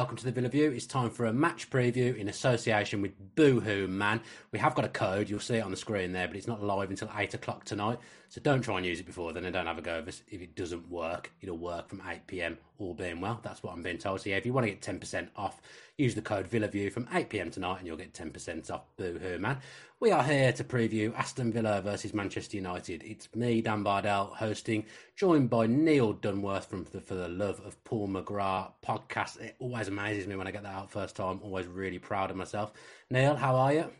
Welcome 0.00 0.16
to 0.16 0.24
the 0.24 0.32
Villa 0.32 0.48
View. 0.48 0.70
It's 0.70 0.86
time 0.86 1.10
for 1.10 1.26
a 1.26 1.32
match 1.32 1.68
preview 1.68 2.16
in 2.16 2.28
association 2.28 3.02
with 3.02 3.12
Boohoo 3.34 3.86
Man. 3.86 4.22
We 4.50 4.58
have 4.58 4.74
got 4.74 4.86
a 4.86 4.88
code, 4.88 5.28
you'll 5.28 5.40
see 5.40 5.56
it 5.56 5.60
on 5.60 5.70
the 5.70 5.76
screen 5.76 6.12
there, 6.12 6.26
but 6.26 6.38
it's 6.38 6.46
not 6.46 6.62
live 6.62 6.88
until 6.88 7.10
8 7.14 7.34
o'clock 7.34 7.66
tonight. 7.66 7.98
So 8.30 8.40
don't 8.40 8.62
try 8.62 8.78
and 8.78 8.86
use 8.86 8.98
it 8.98 9.04
before 9.04 9.34
then 9.34 9.44
and 9.44 9.52
don't 9.52 9.66
have 9.66 9.76
a 9.76 9.82
go 9.82 9.98
of 9.98 10.08
us. 10.08 10.22
If 10.30 10.40
it 10.40 10.54
doesn't 10.54 10.90
work, 10.90 11.30
it'll 11.42 11.58
work 11.58 11.90
from 11.90 12.00
8 12.08 12.26
pm, 12.26 12.56
all 12.78 12.94
being 12.94 13.20
well. 13.20 13.40
That's 13.42 13.62
what 13.62 13.74
I'm 13.74 13.82
being 13.82 13.98
told. 13.98 14.22
So 14.22 14.30
yeah, 14.30 14.36
if 14.36 14.46
you 14.46 14.54
want 14.54 14.66
to 14.66 14.70
get 14.70 14.80
10% 14.80 15.28
off, 15.36 15.60
use 16.00 16.14
the 16.14 16.22
code 16.22 16.48
Villa 16.48 16.66
View 16.66 16.88
from 16.90 17.06
8 17.12 17.28
pm 17.28 17.50
tonight 17.50 17.76
and 17.78 17.86
you'll 17.86 17.96
get 17.96 18.14
10% 18.14 18.70
off 18.70 18.84
Boohoo 18.96 19.38
Man. 19.38 19.58
We 20.00 20.10
are 20.12 20.22
here 20.22 20.50
to 20.50 20.64
preview 20.64 21.14
Aston 21.14 21.52
Villa 21.52 21.82
versus 21.82 22.14
Manchester 22.14 22.56
United. 22.56 23.02
It's 23.02 23.28
me, 23.34 23.60
Dan 23.60 23.82
Bardell, 23.82 24.32
hosting, 24.34 24.86
joined 25.14 25.50
by 25.50 25.66
Neil 25.66 26.14
Dunworth 26.14 26.64
from 26.64 26.84
the 26.90 27.02
For 27.02 27.14
the 27.14 27.28
Love 27.28 27.60
of 27.66 27.82
Paul 27.84 28.08
McGrath 28.08 28.72
podcast. 28.82 29.40
It 29.40 29.56
always 29.58 29.88
amazes 29.88 30.26
me 30.26 30.36
when 30.36 30.46
I 30.46 30.52
get 30.52 30.62
that 30.62 30.74
out 30.74 30.90
first 30.90 31.16
time. 31.16 31.38
Always 31.42 31.66
really 31.66 31.98
proud 31.98 32.30
of 32.30 32.36
myself. 32.38 32.72
Neil, 33.10 33.36
how 33.36 33.54
are 33.56 33.74
you? 33.74 33.90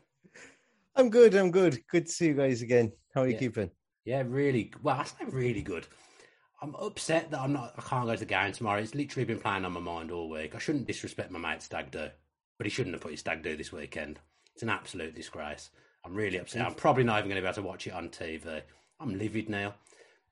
I'm 0.96 1.10
good. 1.10 1.34
I'm 1.34 1.50
good. 1.50 1.80
Good 1.90 2.06
to 2.06 2.12
see 2.12 2.28
you 2.28 2.34
guys 2.34 2.62
again. 2.62 2.92
How 3.14 3.22
are 3.22 3.26
you 3.26 3.34
Yeah. 3.34 3.38
keeping? 3.38 3.70
Yeah, 4.06 4.22
really. 4.26 4.72
Well, 4.82 4.96
that's 4.96 5.14
not 5.20 5.32
really 5.34 5.62
good. 5.62 5.86
I'm 6.62 6.74
upset 6.74 7.30
that 7.30 7.40
I'm 7.40 7.54
not. 7.54 7.74
I 7.78 7.82
can't 7.82 8.06
go 8.06 8.12
to 8.12 8.18
the 8.18 8.26
game 8.26 8.52
tomorrow. 8.52 8.80
It's 8.80 8.94
literally 8.94 9.24
been 9.24 9.40
playing 9.40 9.64
on 9.64 9.72
my 9.72 9.80
mind 9.80 10.10
all 10.10 10.28
week. 10.28 10.54
I 10.54 10.58
shouldn't 10.58 10.86
disrespect 10.86 11.30
my 11.30 11.38
mate 11.38 11.62
Stag 11.62 11.90
Do, 11.90 12.08
but 12.58 12.66
he 12.66 12.70
shouldn't 12.70 12.94
have 12.94 13.02
put 13.02 13.12
his 13.12 13.20
Stag 13.20 13.42
Do 13.42 13.56
this 13.56 13.72
weekend. 13.72 14.18
It's 14.52 14.62
an 14.62 14.68
absolute 14.68 15.14
disgrace. 15.14 15.70
I'm 16.04 16.14
really 16.14 16.38
upset. 16.38 16.66
I'm 16.66 16.74
probably 16.74 17.04
not 17.04 17.18
even 17.18 17.30
going 17.30 17.36
to 17.36 17.42
be 17.42 17.46
able 17.46 17.62
to 17.62 17.68
watch 17.68 17.86
it 17.86 17.94
on 17.94 18.08
TV. 18.10 18.62
I'm 18.98 19.18
livid 19.18 19.48
now. 19.48 19.74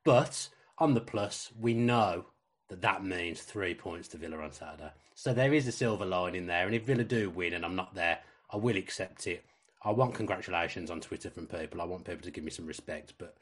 But 0.04 0.48
on 0.78 0.94
the 0.94 1.00
plus, 1.00 1.50
we 1.58 1.74
know 1.74 2.26
that 2.68 2.82
that 2.82 3.04
means 3.04 3.40
three 3.40 3.74
points 3.74 4.08
to 4.08 4.18
Villa 4.18 4.38
on 4.38 4.52
Saturday. 4.52 4.90
So 5.14 5.32
there 5.32 5.54
is 5.54 5.66
a 5.66 5.72
silver 5.72 6.04
lining 6.04 6.46
there. 6.46 6.66
And 6.66 6.74
if 6.74 6.84
Villa 6.84 7.04
do 7.04 7.30
win 7.30 7.54
and 7.54 7.64
I'm 7.64 7.76
not 7.76 7.94
there, 7.94 8.18
I 8.50 8.56
will 8.56 8.76
accept 8.76 9.26
it. 9.26 9.44
I 9.82 9.90
want 9.90 10.14
congratulations 10.14 10.90
on 10.90 11.00
Twitter 11.00 11.30
from 11.30 11.46
people. 11.46 11.80
I 11.80 11.84
want 11.84 12.04
people 12.04 12.22
to 12.22 12.30
give 12.30 12.44
me 12.44 12.50
some 12.50 12.66
respect. 12.66 13.14
But 13.18 13.34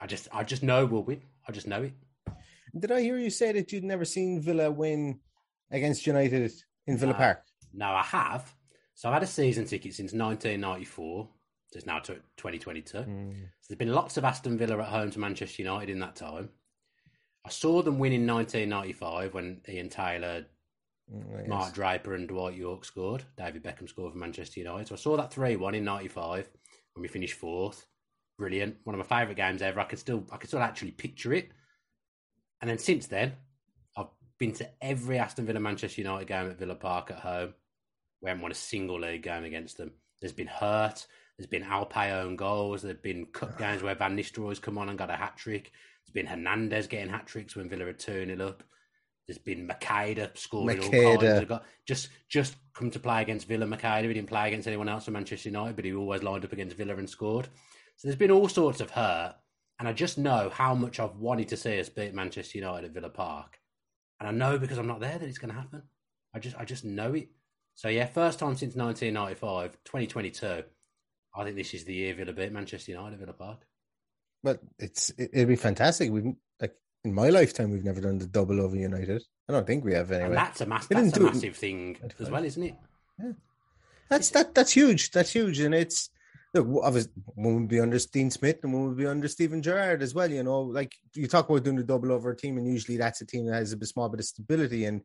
I 0.00 0.06
just, 0.06 0.28
I 0.32 0.44
just 0.44 0.62
know 0.62 0.84
we'll 0.84 1.02
win. 1.02 1.22
I 1.48 1.52
just 1.52 1.66
know 1.66 1.82
it. 1.82 1.92
Did 2.78 2.92
I 2.92 3.00
hear 3.00 3.18
you 3.18 3.30
say 3.30 3.52
that 3.52 3.72
you'd 3.72 3.84
never 3.84 4.04
seen 4.04 4.40
Villa 4.40 4.70
win 4.70 5.20
against 5.70 6.06
United 6.06 6.52
in 6.86 6.96
Villa 6.98 7.12
No. 7.12 7.18
Park? 7.18 7.42
No, 7.72 7.86
I 7.86 8.02
have. 8.02 8.54
So 8.94 9.08
I've 9.08 9.14
had 9.14 9.22
a 9.22 9.26
season 9.26 9.64
ticket 9.66 9.94
since 9.94 10.12
1994. 10.12 11.28
So 11.68 11.76
it's 11.76 11.86
now 11.86 11.98
to 12.00 12.14
2022. 12.36 12.92
So 12.92 13.04
there's 13.68 13.78
been 13.78 13.92
lots 13.92 14.16
of 14.16 14.24
Aston 14.24 14.56
Villa 14.56 14.78
at 14.78 14.88
home 14.88 15.10
to 15.10 15.18
Manchester 15.18 15.62
United 15.62 15.90
in 15.90 15.98
that 16.00 16.16
time. 16.16 16.50
I 17.44 17.50
saw 17.50 17.82
them 17.82 17.98
win 17.98 18.12
in 18.12 18.26
1995 18.26 19.34
when 19.34 19.60
Ian 19.68 19.88
Taylor, 19.88 20.46
Mm, 21.08 21.46
Mark 21.46 21.66
yes. 21.66 21.72
Draper, 21.72 22.14
and 22.16 22.26
Dwight 22.26 22.56
Yorke 22.56 22.84
scored. 22.84 23.22
David 23.36 23.62
Beckham 23.62 23.88
scored 23.88 24.12
for 24.12 24.18
Manchester 24.18 24.58
United. 24.58 24.88
So 24.88 24.96
I 24.96 24.98
saw 24.98 25.16
that 25.16 25.32
3 25.32 25.54
1 25.54 25.76
in 25.76 25.84
95 25.84 26.50
when 26.94 27.02
we 27.02 27.06
finished 27.06 27.34
fourth. 27.38 27.86
Brilliant. 28.38 28.78
One 28.82 28.98
of 28.98 28.98
my 29.08 29.18
favourite 29.20 29.36
games 29.36 29.62
ever. 29.62 29.78
I 29.78 29.84
could 29.84 30.00
still 30.00 30.26
I 30.32 30.36
can 30.36 30.48
still 30.48 30.58
actually 30.62 30.90
picture 30.90 31.32
it. 31.32 31.50
And 32.60 32.70
then 32.70 32.78
since 32.78 33.06
then, 33.06 33.34
I've 33.96 34.06
been 34.38 34.52
to 34.54 34.68
every 34.80 35.18
Aston 35.18 35.46
Villa 35.46 35.60
Manchester 35.60 36.00
United 36.00 36.26
game 36.28 36.50
at 36.50 36.58
Villa 36.58 36.74
Park 36.74 37.10
at 37.10 37.18
home. 37.18 37.54
We 38.22 38.28
haven't 38.28 38.42
won 38.42 38.52
a 38.52 38.54
single 38.54 39.00
league 39.00 39.22
game 39.22 39.44
against 39.44 39.76
them. 39.76 39.92
There's 40.20 40.32
been 40.32 40.46
hurt. 40.46 41.06
There's 41.38 41.46
been 41.46 41.62
Alpay 41.64 42.12
own 42.12 42.36
goals. 42.36 42.82
There's 42.82 42.96
been 42.96 43.26
cup 43.26 43.58
games 43.58 43.82
where 43.82 43.94
Van 43.94 44.16
Nistelrooy's 44.16 44.58
come 44.58 44.78
on 44.78 44.88
and 44.88 44.96
got 44.98 45.10
a 45.10 45.16
hat 45.16 45.36
trick. 45.36 45.70
There's 46.06 46.14
been 46.14 46.26
Hernandez 46.26 46.86
getting 46.86 47.10
hat 47.10 47.26
tricks 47.26 47.54
when 47.54 47.68
Villa 47.68 47.84
are 47.84 47.92
2 47.92 48.24
0 48.26 48.48
up. 48.48 48.62
There's 49.26 49.38
been 49.38 49.68
Macheda 49.68 50.36
scoring 50.38 50.78
all 50.80 50.88
Macheda. 50.88 51.20
kinds 51.20 51.42
of 51.42 51.48
go- 51.48 51.60
just 51.86 52.08
just 52.28 52.56
come 52.74 52.90
to 52.92 52.98
play 53.00 53.20
against 53.22 53.48
Villa. 53.48 53.66
Macheda, 53.66 54.02
he 54.06 54.14
didn't 54.14 54.28
play 54.28 54.46
against 54.48 54.68
anyone 54.68 54.88
else 54.88 55.04
for 55.04 55.10
Manchester 55.10 55.48
United, 55.50 55.76
but 55.76 55.84
he 55.84 55.92
always 55.92 56.22
lined 56.22 56.44
up 56.44 56.52
against 56.52 56.76
Villa 56.76 56.94
and 56.96 57.10
scored. 57.10 57.48
So 57.96 58.08
there's 58.08 58.16
been 58.18 58.30
all 58.30 58.48
sorts 58.48 58.80
of 58.80 58.90
hurt, 58.90 59.34
and 59.78 59.88
I 59.88 59.92
just 59.92 60.18
know 60.18 60.50
how 60.52 60.74
much 60.74 61.00
I've 61.00 61.16
wanted 61.16 61.48
to 61.48 61.56
see 61.56 61.78
us 61.78 61.88
beat 61.88 62.14
Manchester 62.14 62.58
United 62.58 62.86
at 62.86 62.92
Villa 62.92 63.10
Park, 63.10 63.58
and 64.20 64.28
I 64.28 64.32
know 64.32 64.58
because 64.58 64.78
I'm 64.78 64.86
not 64.86 65.00
there 65.00 65.18
that 65.18 65.28
it's 65.28 65.38
going 65.38 65.52
to 65.52 65.60
happen. 65.60 65.82
I 66.34 66.38
just 66.38 66.56
I 66.56 66.64
just 66.64 66.84
know 66.84 67.14
it. 67.14 67.28
So 67.74 67.88
yeah, 67.88 68.06
first 68.06 68.38
time 68.38 68.56
since 68.56 68.74
1995, 68.74 69.72
2022. 69.84 70.64
I 71.38 71.44
think 71.44 71.56
this 71.56 71.74
is 71.74 71.84
the 71.84 71.94
year 71.94 72.14
Villa 72.14 72.32
beat 72.32 72.52
Manchester 72.52 72.92
United 72.92 73.14
at 73.14 73.20
Villa 73.20 73.32
Park. 73.34 73.66
But 74.42 74.60
it's 74.78 75.10
it, 75.10 75.30
it'd 75.32 75.48
be 75.48 75.56
fantastic. 75.56 76.10
We've 76.10 76.34
like 76.60 76.74
in 77.04 77.12
my 77.12 77.28
lifetime, 77.28 77.70
we've 77.70 77.84
never 77.84 78.00
done 78.00 78.18
the 78.18 78.26
double 78.26 78.60
over 78.60 78.76
United. 78.76 79.22
I 79.48 79.52
don't 79.52 79.66
think 79.66 79.84
we 79.84 79.94
have 79.94 80.10
anyway. 80.10 80.28
And 80.28 80.36
that's 80.36 80.60
a 80.60 80.66
mass, 80.66 80.86
that's 80.86 81.16
a 81.16 81.20
it 81.20 81.22
massive 81.22 81.56
thing 81.56 81.98
as 82.18 82.30
well, 82.30 82.44
isn't 82.44 82.62
it? 82.62 82.74
Yeah. 83.22 83.32
That's 84.08 84.30
that. 84.30 84.54
That's 84.54 84.72
huge. 84.72 85.10
That's 85.10 85.32
huge, 85.32 85.60
and 85.60 85.74
it's. 85.74 86.10
Look, 86.54 86.66
obviously, 86.82 87.12
one 87.26 87.54
would 87.54 87.68
be 87.68 87.80
under 87.80 87.98
Dean 87.98 88.30
Smith, 88.30 88.60
and 88.62 88.72
one 88.72 88.88
would 88.88 88.96
be 88.96 89.06
under 89.06 89.28
Steven 89.28 89.62
Gerrard 89.62 90.02
as 90.02 90.14
well. 90.14 90.30
You 90.30 90.42
know, 90.42 90.62
like 90.62 90.94
you 91.14 91.26
talk 91.26 91.48
about 91.48 91.64
doing 91.64 91.76
the 91.76 91.84
double 91.84 92.12
over 92.12 92.30
a 92.30 92.36
team, 92.36 92.56
and 92.56 92.66
usually 92.66 92.96
that's 92.96 93.20
a 93.20 93.26
team 93.26 93.46
that 93.46 93.54
has 93.54 93.72
a 93.72 93.76
bit 93.76 93.88
small 93.88 94.08
bit 94.08 94.20
of 94.20 94.26
stability. 94.26 94.84
And 94.86 95.02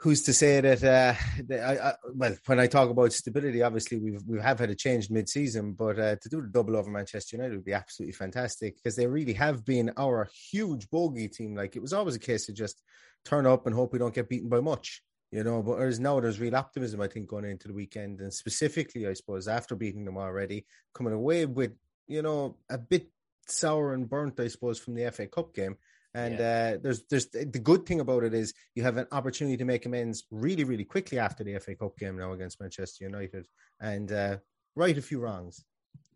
who's 0.00 0.22
to 0.22 0.32
say 0.32 0.60
that? 0.60 0.82
Uh, 0.82 1.14
that 1.46 1.60
I, 1.60 1.88
I, 1.90 1.94
well, 2.14 2.36
when 2.46 2.60
I 2.60 2.66
talk 2.66 2.90
about 2.90 3.12
stability, 3.12 3.62
obviously 3.62 3.98
we've 3.98 4.22
we 4.26 4.40
have 4.40 4.58
had 4.58 4.70
a 4.70 4.74
change 4.74 5.10
mid-season, 5.10 5.72
but 5.72 5.98
uh, 5.98 6.16
to 6.16 6.28
do 6.28 6.42
the 6.42 6.48
double 6.48 6.76
over 6.76 6.90
Manchester 6.90 7.36
United 7.36 7.56
would 7.56 7.64
be 7.64 7.72
absolutely 7.72 8.14
fantastic 8.14 8.76
because 8.76 8.96
they 8.96 9.06
really 9.06 9.34
have 9.34 9.64
been 9.64 9.92
our 9.96 10.28
huge 10.50 10.90
bogey 10.90 11.28
team. 11.28 11.54
Like 11.54 11.76
it 11.76 11.82
was 11.82 11.92
always 11.92 12.16
a 12.16 12.20
case 12.20 12.48
of 12.48 12.54
just 12.54 12.82
turn 13.24 13.46
up 13.46 13.66
and 13.66 13.74
hope 13.74 13.92
we 13.92 13.98
don't 13.98 14.14
get 14.14 14.28
beaten 14.28 14.48
by 14.48 14.60
much 14.60 15.02
you 15.30 15.44
know. 15.44 15.62
But 15.62 15.78
there's 15.78 16.00
now 16.00 16.20
there's 16.20 16.40
real 16.40 16.56
optimism, 16.56 17.00
I 17.00 17.08
think, 17.08 17.28
going 17.28 17.44
into 17.44 17.68
the 17.68 17.74
weekend, 17.74 18.20
and 18.20 18.32
specifically, 18.32 19.06
I 19.06 19.12
suppose, 19.14 19.48
after 19.48 19.74
beating 19.74 20.04
them 20.04 20.18
already, 20.18 20.66
coming 20.94 21.12
away 21.12 21.46
with 21.46 21.72
you 22.06 22.22
know 22.22 22.56
a 22.70 22.78
bit 22.78 23.08
sour 23.48 23.94
and 23.94 24.08
burnt, 24.08 24.40
I 24.40 24.48
suppose, 24.48 24.78
from 24.78 24.94
the 24.94 25.10
FA 25.10 25.26
Cup 25.26 25.54
game, 25.54 25.76
And 26.14 26.34
uh, 26.40 26.78
there's 26.82 27.04
there's 27.10 27.28
the 27.28 27.60
good 27.62 27.86
thing 27.86 28.00
about 28.00 28.24
it 28.24 28.34
is 28.34 28.54
you 28.74 28.82
have 28.82 28.96
an 28.96 29.06
opportunity 29.12 29.56
to 29.56 29.64
make 29.64 29.86
amends 29.86 30.24
really 30.30 30.64
really 30.64 30.84
quickly 30.84 31.18
after 31.18 31.44
the 31.44 31.58
FA 31.58 31.74
Cup 31.74 31.96
game 31.98 32.16
now 32.16 32.32
against 32.32 32.60
Manchester 32.60 33.04
United 33.04 33.46
and 33.80 34.10
uh, 34.12 34.36
right 34.74 34.96
a 34.96 35.02
few 35.02 35.20
wrongs. 35.20 35.64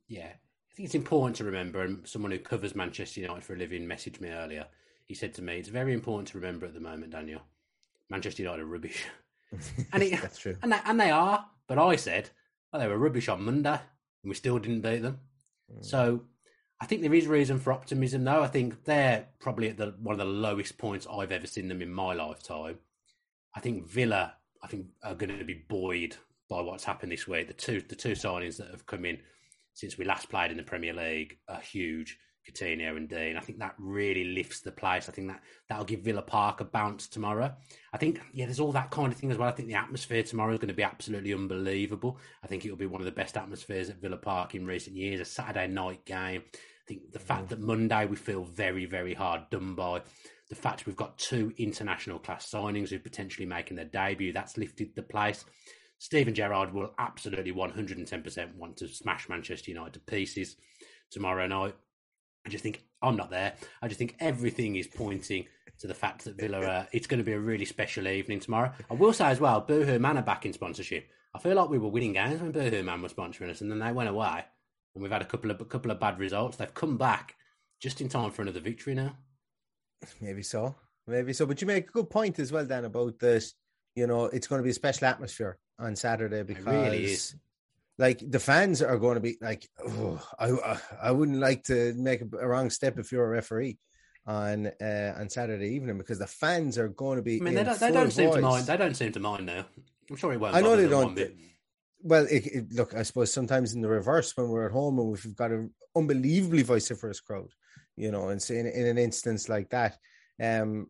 Yeah, 0.08 0.32
I 0.32 0.74
think 0.74 0.86
it's 0.86 0.94
important 0.94 1.36
to 1.36 1.44
remember. 1.44 1.82
And 1.82 2.06
someone 2.08 2.32
who 2.32 2.38
covers 2.38 2.74
Manchester 2.74 3.20
United 3.20 3.44
for 3.44 3.54
a 3.54 3.58
living 3.58 3.86
messaged 3.86 4.20
me 4.20 4.30
earlier. 4.30 4.66
He 5.04 5.14
said 5.14 5.34
to 5.34 5.42
me, 5.42 5.58
"It's 5.58 5.68
very 5.68 5.92
important 5.92 6.28
to 6.28 6.38
remember 6.38 6.66
at 6.66 6.74
the 6.74 6.80
moment, 6.80 7.12
Daniel. 7.12 7.42
Manchester 8.10 8.42
United 8.42 8.62
are 8.62 8.66
rubbish." 8.66 9.04
and 9.92 10.02
it, 10.02 10.10
That's 10.22 10.38
true. 10.38 10.56
And 10.62 10.72
they, 10.72 10.78
and 10.84 11.00
they 11.00 11.10
are. 11.10 11.46
But 11.68 11.78
I 11.78 11.96
said, 11.96 12.30
"Oh, 12.72 12.78
they 12.78 12.88
were 12.88 12.98
rubbish 12.98 13.28
on 13.28 13.44
Monday, 13.44 13.80
and 14.22 14.28
we 14.28 14.34
still 14.34 14.58
didn't 14.58 14.82
beat 14.82 15.02
them." 15.02 15.20
Mm. 15.72 15.84
So 15.84 16.22
I 16.80 16.86
think 16.86 17.02
there 17.02 17.14
is 17.14 17.26
reason 17.26 17.58
for 17.58 17.72
optimism, 17.72 18.24
though. 18.24 18.42
I 18.42 18.48
think 18.48 18.84
they're 18.84 19.26
probably 19.38 19.68
at 19.68 19.76
the 19.76 19.94
one 20.00 20.14
of 20.14 20.18
the 20.18 20.24
lowest 20.24 20.78
points 20.78 21.06
I've 21.10 21.32
ever 21.32 21.46
seen 21.46 21.68
them 21.68 21.82
in 21.82 21.92
my 21.92 22.14
lifetime. 22.14 22.78
I 23.54 23.60
think 23.60 23.86
Villa, 23.86 24.34
I 24.62 24.66
think, 24.66 24.86
are 25.02 25.14
going 25.14 25.36
to 25.36 25.44
be 25.44 25.64
buoyed 25.68 26.16
by 26.48 26.60
what's 26.60 26.84
happened 26.84 27.12
this 27.12 27.28
week. 27.28 27.48
The 27.48 27.54
two 27.54 27.80
the 27.82 27.94
two 27.94 28.12
signings 28.12 28.56
that 28.56 28.70
have 28.70 28.86
come 28.86 29.04
in 29.04 29.18
since 29.74 29.98
we 29.98 30.04
last 30.04 30.28
played 30.28 30.50
in 30.50 30.56
the 30.56 30.62
Premier 30.62 30.94
League 30.94 31.38
are 31.48 31.60
huge. 31.60 32.18
Coutinho 32.48 32.96
and 32.96 33.08
Digne. 33.08 33.36
I 33.36 33.40
think 33.40 33.58
that 33.58 33.74
really 33.78 34.24
lifts 34.24 34.60
the 34.60 34.72
place. 34.72 35.08
I 35.08 35.12
think 35.12 35.28
that 35.28 35.42
that'll 35.68 35.84
give 35.84 36.00
Villa 36.00 36.22
Park 36.22 36.60
a 36.60 36.64
bounce 36.64 37.06
tomorrow. 37.06 37.54
I 37.92 37.98
think 37.98 38.20
yeah, 38.32 38.46
there's 38.46 38.60
all 38.60 38.72
that 38.72 38.90
kind 38.90 39.12
of 39.12 39.18
thing 39.18 39.30
as 39.30 39.38
well. 39.38 39.48
I 39.48 39.52
think 39.52 39.68
the 39.68 39.74
atmosphere 39.74 40.22
tomorrow 40.22 40.52
is 40.52 40.58
going 40.58 40.68
to 40.68 40.74
be 40.74 40.82
absolutely 40.82 41.34
unbelievable. 41.34 42.18
I 42.42 42.46
think 42.46 42.64
it'll 42.64 42.76
be 42.76 42.86
one 42.86 43.00
of 43.00 43.06
the 43.06 43.12
best 43.12 43.36
atmospheres 43.36 43.90
at 43.90 44.00
Villa 44.00 44.16
Park 44.16 44.54
in 44.54 44.66
recent 44.66 44.96
years. 44.96 45.20
A 45.20 45.24
Saturday 45.24 45.66
night 45.66 46.04
game. 46.04 46.42
I 46.46 46.86
think 46.86 47.12
the 47.12 47.18
fact 47.18 47.46
mm. 47.46 47.48
that 47.50 47.60
Monday 47.60 48.06
we 48.06 48.16
feel 48.16 48.44
very 48.44 48.86
very 48.86 49.14
hard 49.14 49.50
done 49.50 49.74
by. 49.74 50.02
The 50.48 50.56
fact 50.56 50.86
we've 50.86 50.96
got 50.96 51.16
two 51.16 51.52
international 51.58 52.18
class 52.18 52.50
signings 52.50 52.88
who 52.88 52.96
are 52.96 53.00
potentially 53.00 53.46
making 53.46 53.76
their 53.76 53.84
debut, 53.84 54.32
that's 54.32 54.56
lifted 54.56 54.96
the 54.96 55.02
place. 55.02 55.44
Steven 56.00 56.34
Gerrard 56.34 56.72
will 56.72 56.94
absolutely 56.98 57.52
110% 57.52 58.54
want 58.56 58.78
to 58.78 58.88
smash 58.88 59.28
Manchester 59.28 59.70
United 59.70 59.92
to 59.92 60.00
pieces 60.00 60.56
tomorrow 61.10 61.46
night. 61.46 61.76
I 62.46 62.48
just 62.48 62.62
think 62.62 62.82
I'm 63.02 63.16
not 63.16 63.30
there. 63.30 63.54
I 63.82 63.88
just 63.88 63.98
think 63.98 64.16
everything 64.20 64.76
is 64.76 64.86
pointing 64.86 65.46
to 65.80 65.86
the 65.86 65.94
fact 65.94 66.24
that 66.24 66.36
Villa, 66.36 66.64
are, 66.64 66.88
it's 66.92 67.06
going 67.06 67.18
to 67.18 67.24
be 67.24 67.32
a 67.32 67.40
really 67.40 67.64
special 67.64 68.06
evening 68.06 68.40
tomorrow. 68.40 68.72
I 68.90 68.94
will 68.94 69.12
say 69.12 69.26
as 69.26 69.40
well, 69.40 69.60
Boohoo 69.60 69.98
Man 69.98 70.18
are 70.18 70.22
back 70.22 70.46
in 70.46 70.52
sponsorship. 70.52 71.08
I 71.34 71.38
feel 71.38 71.54
like 71.54 71.70
we 71.70 71.78
were 71.78 71.88
winning 71.88 72.12
games 72.12 72.40
when 72.40 72.52
Boohoo 72.52 72.82
Man 72.82 73.02
was 73.02 73.12
sponsoring 73.12 73.50
us, 73.50 73.60
and 73.60 73.70
then 73.70 73.78
they 73.78 73.92
went 73.92 74.08
away, 74.08 74.44
and 74.94 75.02
we've 75.02 75.12
had 75.12 75.22
a 75.22 75.26
couple 75.26 75.50
of 75.50 75.60
a 75.60 75.64
couple 75.64 75.90
of 75.90 76.00
bad 76.00 76.18
results. 76.18 76.56
They've 76.56 76.72
come 76.72 76.98
back 76.98 77.36
just 77.80 78.00
in 78.00 78.08
time 78.08 78.30
for 78.30 78.42
another 78.42 78.60
victory 78.60 78.94
now. 78.94 79.16
Maybe 80.20 80.42
so, 80.42 80.74
maybe 81.06 81.32
so. 81.32 81.46
But 81.46 81.60
you 81.60 81.66
make 81.66 81.88
a 81.88 81.92
good 81.92 82.10
point 82.10 82.38
as 82.38 82.52
well, 82.52 82.66
Dan, 82.66 82.84
about 82.84 83.18
this. 83.18 83.54
You 83.94 84.06
know, 84.06 84.26
it's 84.26 84.46
going 84.46 84.60
to 84.60 84.64
be 84.64 84.70
a 84.70 84.74
special 84.74 85.06
atmosphere 85.06 85.58
on 85.78 85.96
Saturday 85.96 86.42
because 86.42 86.64
really 86.64 87.04
is. 87.04 87.34
Like 88.00 88.18
the 88.26 88.40
fans 88.40 88.80
are 88.80 88.98
going 88.98 89.16
to 89.16 89.20
be 89.20 89.36
like, 89.42 89.68
oh, 89.86 90.18
I 90.38 90.78
I 91.02 91.10
wouldn't 91.10 91.38
like 91.38 91.64
to 91.64 91.92
make 91.94 92.22
a, 92.22 92.48
wrong 92.48 92.70
step 92.70 92.98
if 92.98 93.12
you're 93.12 93.26
a 93.26 93.28
referee 93.28 93.78
on 94.26 94.72
uh, 94.80 95.14
on 95.18 95.28
Saturday 95.28 95.74
evening 95.74 95.98
because 95.98 96.18
the 96.18 96.26
fans 96.26 96.78
are 96.78 96.88
going 96.88 97.16
to 97.16 97.22
be. 97.22 97.38
I 97.38 97.44
mean, 97.44 97.54
they 97.54 97.62
don't, 97.62 97.78
they 97.78 97.92
don't 97.92 98.10
seem 98.10 98.32
to 98.32 98.40
mind. 98.40 98.66
They 98.66 98.76
don't 98.78 98.96
seem 98.96 99.12
to 99.12 99.20
mind 99.20 99.46
now. 99.46 99.66
I'm 100.08 100.16
sure 100.16 100.32
it 100.32 100.40
won't. 100.40 100.54
I 100.54 100.62
know 100.62 100.76
they 100.76 100.88
don't. 100.88 101.18
Well, 102.02 102.26
it, 102.30 102.46
it, 102.46 102.72
look, 102.72 102.94
I 102.94 103.02
suppose 103.02 103.30
sometimes 103.30 103.74
in 103.74 103.82
the 103.82 103.88
reverse 103.88 104.34
when 104.34 104.48
we're 104.48 104.64
at 104.64 104.72
home 104.72 104.98
and 104.98 105.10
we've 105.10 105.36
got 105.36 105.50
an 105.50 105.74
unbelievably 105.94 106.62
vociferous 106.62 107.20
crowd, 107.20 107.50
you 107.96 108.10
know, 108.10 108.30
and 108.30 108.40
so 108.40 108.54
in, 108.54 108.66
in 108.66 108.86
an 108.86 108.96
instance 108.96 109.50
like 109.50 109.68
that, 109.68 109.98
um, 110.42 110.86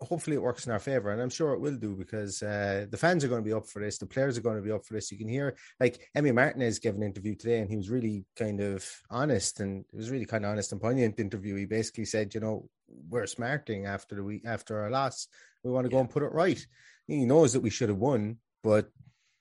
hopefully 0.00 0.36
it 0.36 0.42
works 0.42 0.66
in 0.66 0.72
our 0.72 0.78
favor, 0.78 1.10
and 1.10 1.20
I'm 1.20 1.30
sure 1.30 1.52
it 1.52 1.60
will 1.60 1.76
do 1.76 1.94
because 1.94 2.42
uh, 2.42 2.86
the 2.90 2.96
fans 2.96 3.24
are 3.24 3.28
going 3.28 3.42
to 3.42 3.48
be 3.48 3.52
up 3.52 3.66
for 3.66 3.80
this, 3.80 3.98
the 3.98 4.06
players 4.06 4.36
are 4.36 4.42
going 4.42 4.56
to 4.56 4.62
be 4.62 4.70
up 4.70 4.84
for 4.84 4.94
this. 4.94 5.10
You 5.10 5.18
can 5.18 5.28
hear 5.28 5.56
like 5.80 6.08
Emi 6.16 6.34
Martinez 6.34 6.78
gave 6.78 6.94
an 6.94 7.02
interview 7.02 7.34
today, 7.34 7.60
and 7.60 7.70
he 7.70 7.76
was 7.76 7.90
really 7.90 8.24
kind 8.36 8.60
of 8.60 8.88
honest, 9.10 9.60
and 9.60 9.84
it 9.92 9.96
was 9.96 10.10
really 10.10 10.26
kind 10.26 10.44
of 10.44 10.50
honest 10.50 10.72
and 10.72 10.80
poignant 10.80 11.18
interview. 11.18 11.56
He 11.56 11.64
basically 11.64 12.04
said, 12.04 12.34
you 12.34 12.40
know, 12.40 12.68
we're 13.08 13.26
smarting 13.26 13.86
after 13.86 14.14
the 14.14 14.24
week 14.24 14.42
after 14.46 14.82
our 14.82 14.90
loss, 14.90 15.28
we 15.64 15.70
want 15.70 15.84
to 15.84 15.90
go 15.90 16.00
and 16.00 16.10
put 16.10 16.22
it 16.22 16.32
right. 16.32 16.64
He 17.06 17.24
knows 17.24 17.52
that 17.52 17.60
we 17.60 17.70
should 17.70 17.88
have 17.88 17.98
won, 17.98 18.38
but 18.62 18.90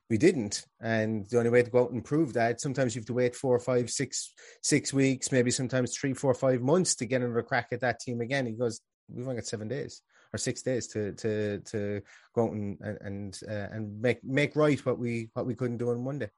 we 0.10 0.18
didn't 0.18 0.66
and 0.82 1.28
the 1.30 1.38
only 1.38 1.50
way 1.50 1.64
to 1.64 1.72
go 1.72 1.84
out 1.84 1.92
and 1.92 2.06
prove 2.06 2.34
that 2.34 2.62
sometimes 2.62 2.94
you 2.94 3.00
have 3.00 3.08
to 3.08 3.14
wait 3.14 3.36
four 3.36 3.58
five 3.60 3.90
six 3.90 4.34
six 4.62 4.94
weeks 4.94 5.32
maybe 5.32 5.50
sometimes 5.50 5.98
three 5.98 6.14
four 6.14 6.34
five 6.34 6.62
months 6.62 6.96
to 6.96 7.06
get 7.06 7.22
another 7.22 7.42
crack 7.42 7.70
at 7.72 7.82
that 7.82 8.00
team 8.00 8.22
again 8.22 8.46
he 8.46 8.52
goes 8.52 8.82
we've 9.10 9.26
only 9.26 9.38
got 9.38 9.48
seven 9.48 9.68
days 9.68 10.02
or 10.34 10.38
six 10.38 10.62
days 10.62 10.88
to 10.88 11.12
to 11.14 11.60
to 11.60 12.02
go 12.34 12.46
out 12.46 12.52
and 12.52 12.78
and 13.02 13.40
uh, 13.50 13.68
and 13.72 14.02
make 14.02 14.24
make 14.24 14.56
right 14.56 14.86
what 14.86 14.98
we 14.98 15.30
what 15.34 15.46
we 15.46 15.56
couldn't 15.56 15.78
do 15.78 15.90
on 15.90 16.04
monday 16.04 16.30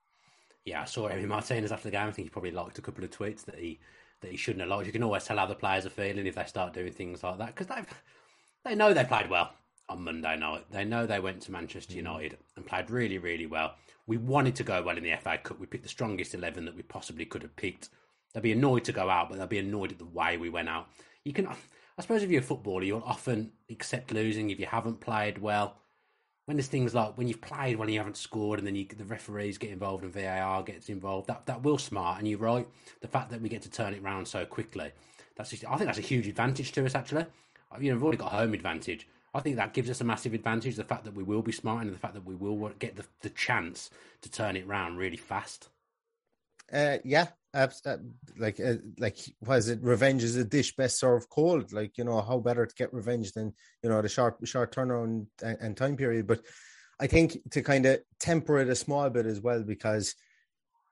Yeah, 0.66 0.82
I 0.82 0.86
saw 0.86 1.08
Emi 1.10 1.26
Martinez 1.26 1.72
after 1.72 1.88
the 1.88 1.92
game. 1.92 2.10
I 2.10 2.12
think 2.12 2.26
he 2.26 2.30
probably 2.30 2.52
liked 2.52 2.78
a 2.78 2.82
couple 2.82 3.02
of 3.02 3.10
tweets 3.10 3.46
that 3.46 3.58
he 3.58 3.80
that 4.22 4.32
he 4.32 4.38
shouldn't 4.38 4.60
have 4.62 4.70
liked. 4.70 4.86
You 4.86 4.92
can 4.92 5.04
always 5.04 5.24
tell 5.24 5.38
how 5.38 5.46
the 5.46 5.56
players 5.56 5.86
are 5.86 5.90
feeling 5.90 6.28
if 6.28 6.36
they 6.36 6.44
start 6.44 6.74
doing 6.74 6.92
things 6.92 7.24
like 7.24 7.38
that 7.38 7.56
because 7.56 7.68
they 7.68 7.82
they 8.66 8.76
know 8.76 8.94
they 8.94 9.06
played 9.06 9.30
well 9.30 9.54
on 9.88 10.04
Monday 10.04 10.36
night. 10.36 10.66
They 10.70 10.84
know 10.84 11.06
they 11.06 11.22
went 11.22 11.42
to 11.44 11.54
Manchester 11.54 11.94
United 11.94 12.38
and 12.58 12.66
played 12.66 12.90
really, 12.90 13.18
really 13.18 13.46
well. 13.46 13.76
We 14.08 14.18
wanted 14.18 14.56
to 14.56 14.64
go 14.64 14.82
well 14.84 14.98
in 14.98 15.04
the 15.04 15.16
FA 15.16 15.38
Cup. 15.38 15.60
We 15.60 15.68
picked 15.68 15.84
the 15.84 15.90
strongest 15.90 16.34
eleven 16.34 16.66
that 16.66 16.76
we 16.76 16.84
possibly 16.84 17.26
could 17.26 17.44
have 17.44 17.56
picked. 17.56 17.90
They'll 18.34 18.44
be 18.44 18.52
annoyed 18.52 18.84
to 18.86 18.92
go 18.92 19.10
out, 19.10 19.30
but 19.30 19.38
they'll 19.38 19.48
be 19.48 19.60
annoyed 19.60 19.94
at 19.94 20.00
the 20.00 20.06
way 20.06 20.36
we 20.38 20.50
went 20.50 20.68
out. 20.68 20.90
You 21.24 21.32
can, 21.32 21.48
I 21.98 22.04
suppose, 22.04 22.22
if 22.24 22.30
you're 22.30 22.42
a 22.42 22.46
footballer, 22.46 22.84
you'll 22.84 23.04
often 23.06 23.52
accept 23.70 24.12
losing 24.12 24.50
if 24.50 24.60
you 24.60 24.68
haven't 24.68 25.00
played 25.00 25.40
well. 25.40 25.78
When 26.46 26.56
there's 26.58 26.68
things 26.68 26.94
like 26.94 27.18
when 27.18 27.28
you've 27.28 27.42
played 27.42 27.76
well 27.76 27.88
and 27.88 27.94
you 27.94 28.00
haven't 28.00 28.18
scored, 28.18 28.60
and 28.60 28.68
then 28.68 28.76
you, 28.76 28.86
the 28.86 29.04
referees 29.04 29.58
get 29.58 29.72
involved 29.72 30.04
and 30.04 30.14
VAR 30.14 30.64
gets 30.64 30.90
involved, 30.90 31.28
that 31.28 31.46
that 31.48 31.64
will 31.64 31.78
smart. 31.78 32.20
And 32.20 32.28
you're 32.28 32.40
right, 32.40 32.68
the 33.02 33.08
fact 33.08 33.32
that 33.32 33.42
we 33.42 33.50
get 33.50 33.64
to 33.64 33.70
turn 33.70 33.94
it 33.94 34.04
round 34.04 34.28
so 34.28 34.46
quickly, 34.46 34.92
that's 35.36 35.50
just, 35.50 35.66
I 35.66 35.76
think 35.76 35.88
that's 35.88 35.98
a 35.98 36.02
huge 36.02 36.28
advantage 36.28 36.72
to 36.74 36.86
us. 36.86 36.96
Actually, 36.96 37.26
you 37.80 37.90
know, 37.90 37.96
we've 37.96 38.04
already 38.04 38.18
got 38.18 38.32
home 38.32 38.54
advantage. 38.54 39.08
I 39.34 39.42
think 39.42 39.58
that 39.58 39.74
gives 39.74 39.90
us 39.90 40.02
a 40.02 40.06
massive 40.06 40.34
advantage. 40.34 40.76
The 40.76 40.84
fact 40.84 41.04
that 41.04 41.16
we 41.16 41.24
will 41.24 41.42
be 41.42 41.52
smart 41.52 41.84
and 41.84 41.94
the 41.94 42.00
fact 42.00 42.14
that 42.14 42.26
we 42.26 42.36
will 42.36 42.70
get 42.80 42.96
the, 42.96 43.06
the 43.22 43.30
chance 43.30 43.90
to 44.22 44.32
turn 44.32 44.56
it 44.56 44.68
round 44.68 44.98
really 44.98 45.18
fast. 45.18 45.70
uh 46.72 46.98
yeah 47.04 47.28
uh, 47.54 47.68
like 48.38 48.60
uh, 48.60 48.76
like 49.00 49.18
was 49.42 49.70
it? 49.70 49.80
Revenge 49.82 50.24
is 50.24 50.36
a 50.36 50.44
dish 50.44 50.76
best 50.76 51.00
served 51.00 51.30
cold. 51.30 51.74
Like 51.74 51.98
you 51.98 52.04
know 52.04 52.22
how 52.22 52.40
better 52.40 52.66
to 52.66 52.76
get 52.76 52.94
revenge 52.94 53.32
than 53.32 53.54
you 53.84 53.90
know 53.90 54.02
the 54.02 54.10
short 54.10 54.38
short 54.46 54.74
turnaround 54.74 55.28
and, 55.42 55.58
and 55.60 55.78
time 55.78 55.98
period. 55.98 56.28
But 56.28 56.42
i 57.00 57.08
think 57.08 57.38
to 57.52 57.62
kind 57.62 57.86
of 57.86 58.00
temper 58.20 58.60
it 58.60 58.70
a 58.70 58.76
small 58.76 59.10
bit 59.10 59.26
as 59.26 59.40
well 59.40 59.64
because 59.64 60.16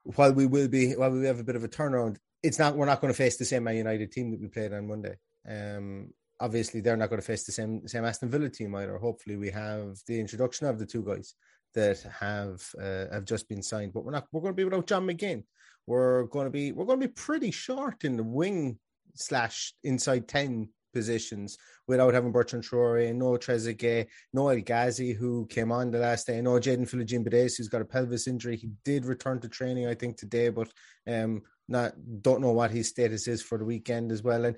while 0.04 0.34
we 0.34 0.46
will 0.46 0.68
be 0.68 0.94
while 0.94 1.12
we 1.12 1.26
have 1.26 1.40
a 1.40 1.44
bit 1.44 1.56
of 1.56 1.64
a 1.64 1.68
turnaround 1.68 2.18
it's 2.44 2.60
not 2.60 2.76
we're 2.76 2.86
not 2.86 3.02
going 3.02 3.12
to 3.12 3.18
face 3.18 3.38
the 3.38 3.46
same 3.46 3.64
man 3.64 3.76
united 3.76 4.12
team 4.12 4.32
that 4.32 4.40
we 4.40 4.48
played 4.48 4.74
on 4.74 4.88
monday. 4.88 5.16
Um 5.48 6.10
obviously 6.40 6.82
they're 6.82 6.98
not 6.98 7.10
going 7.10 7.22
to 7.22 7.26
face 7.26 7.46
the 7.46 7.52
same 7.52 7.88
same 7.88 8.06
aston 8.06 8.30
villa 8.30 8.50
team 8.50 8.76
either. 8.76 8.98
Hopefully 8.98 9.38
we 9.38 9.50
have 9.50 9.98
the 10.08 10.20
introduction 10.20 10.68
of 10.68 10.78
the 10.78 10.86
two 10.86 11.04
guys 11.04 11.34
that 11.74 12.02
have 12.20 12.64
uh, 12.80 13.12
have 13.12 13.26
just 13.26 13.50
been 13.50 13.64
signed. 13.64 13.94
But 13.94 14.06
we're 14.06 14.12
not 14.12 14.28
we're 14.32 14.42
going 14.42 14.54
to 14.54 14.58
be 14.58 14.64
without 14.64 14.88
john 14.88 15.08
mcginn 15.08 15.44
we're 15.88 16.24
going 16.24 16.46
to 16.46 16.52
be 16.52 16.72
we're 16.72 16.86
going 16.86 17.00
to 17.00 17.08
be 17.08 17.14
pretty 17.14 17.52
short 17.52 18.04
in 18.04 18.18
the 18.18 18.24
wing 18.24 18.78
slash 19.16 19.74
inside 19.84 20.28
10 20.28 20.70
positions 20.94 21.58
without 21.88 22.14
having 22.14 22.32
Bertrand 22.32 22.64
Traore, 22.66 23.14
no 23.14 23.32
Trezeguet, 23.34 24.08
no 24.34 24.50
El 24.50 24.62
Ghazi, 24.62 25.14
who 25.14 25.46
came 25.48 25.72
on 25.72 25.92
the 25.92 26.00
last 26.00 26.26
day, 26.26 26.42
no 26.42 26.52
Jaden 26.52 26.90
Philogene 26.90 27.58
who's 27.58 27.68
got 27.68 27.82
a 27.82 27.86
pelvis 27.86 28.28
injury. 28.28 28.56
He 28.56 28.72
did 28.84 29.06
return 29.06 29.40
to 29.42 29.50
training, 29.50 29.88
I 29.88 29.94
think, 29.94 30.18
today, 30.18 30.50
but 30.50 30.70
um, 31.08 31.44
not 31.68 31.94
don't 32.22 32.42
know 32.42 32.54
what 32.54 32.72
his 32.72 32.90
status 32.90 33.28
is 33.28 33.42
for 33.42 33.58
the 33.58 33.66
weekend 33.66 34.12
as 34.12 34.24
well. 34.24 34.46
And 34.46 34.56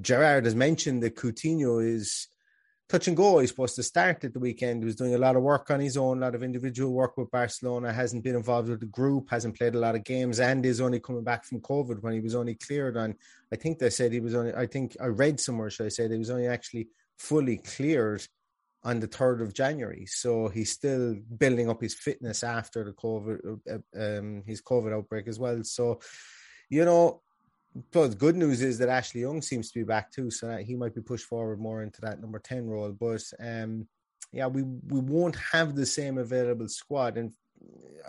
Gerard 0.00 0.44
has 0.44 0.54
mentioned 0.54 1.02
that 1.02 1.16
Coutinho 1.16 1.84
is 1.84 2.28
touch 2.88 3.08
and 3.08 3.16
go. 3.16 3.38
He's 3.38 3.50
supposed 3.50 3.76
to 3.76 3.82
start 3.82 4.24
at 4.24 4.32
the 4.32 4.38
weekend. 4.38 4.82
He 4.82 4.86
was 4.86 4.96
doing 4.96 5.14
a 5.14 5.18
lot 5.18 5.36
of 5.36 5.42
work 5.42 5.70
on 5.70 5.80
his 5.80 5.96
own, 5.96 6.18
a 6.18 6.20
lot 6.20 6.34
of 6.34 6.42
individual 6.42 6.92
work 6.92 7.16
with 7.16 7.30
Barcelona, 7.30 7.92
hasn't 7.92 8.24
been 8.24 8.36
involved 8.36 8.68
with 8.68 8.80
the 8.80 8.86
group, 8.86 9.30
hasn't 9.30 9.56
played 9.56 9.74
a 9.74 9.78
lot 9.78 9.94
of 9.94 10.04
games, 10.04 10.40
and 10.40 10.64
is 10.64 10.80
only 10.80 11.00
coming 11.00 11.24
back 11.24 11.44
from 11.44 11.60
COVID 11.60 12.02
when 12.02 12.12
he 12.12 12.20
was 12.20 12.34
only 12.34 12.54
cleared 12.54 12.96
on. 12.96 13.14
I 13.52 13.56
think 13.56 13.78
they 13.78 13.90
said 13.90 14.12
he 14.12 14.20
was 14.20 14.34
only, 14.34 14.54
I 14.54 14.66
think 14.66 14.96
I 15.00 15.06
read 15.06 15.40
somewhere, 15.40 15.70
should 15.70 15.86
I 15.86 15.90
say, 15.90 16.08
he 16.08 16.18
was 16.18 16.30
only 16.30 16.46
actually 16.46 16.88
fully 17.18 17.58
cleared 17.58 18.26
on 18.84 19.00
the 19.00 19.08
3rd 19.08 19.42
of 19.42 19.54
January. 19.54 20.04
So 20.06 20.48
he's 20.48 20.70
still 20.70 21.16
building 21.38 21.70
up 21.70 21.80
his 21.80 21.94
fitness 21.94 22.44
after 22.44 22.84
the 22.84 22.92
COVID, 22.92 23.60
uh, 23.70 24.18
um, 24.18 24.42
his 24.46 24.60
COVID 24.60 24.94
outbreak 24.94 25.26
as 25.26 25.38
well. 25.38 25.64
So, 25.64 26.00
you 26.68 26.84
know, 26.84 27.22
but 27.92 28.08
the 28.08 28.16
good 28.16 28.36
news 28.36 28.62
is 28.62 28.78
that 28.78 28.88
Ashley 28.88 29.22
Young 29.22 29.42
seems 29.42 29.70
to 29.70 29.78
be 29.78 29.84
back 29.84 30.10
too, 30.12 30.30
so 30.30 30.46
that 30.46 30.62
he 30.62 30.76
might 30.76 30.94
be 30.94 31.00
pushed 31.00 31.26
forward 31.26 31.60
more 31.60 31.82
into 31.82 32.00
that 32.02 32.20
number 32.20 32.38
ten 32.38 32.66
role. 32.66 32.92
But 32.92 33.22
um, 33.40 33.88
yeah, 34.32 34.46
we 34.46 34.62
we 34.62 35.00
won't 35.00 35.36
have 35.52 35.74
the 35.74 35.86
same 35.86 36.18
available 36.18 36.68
squad, 36.68 37.16
and 37.16 37.32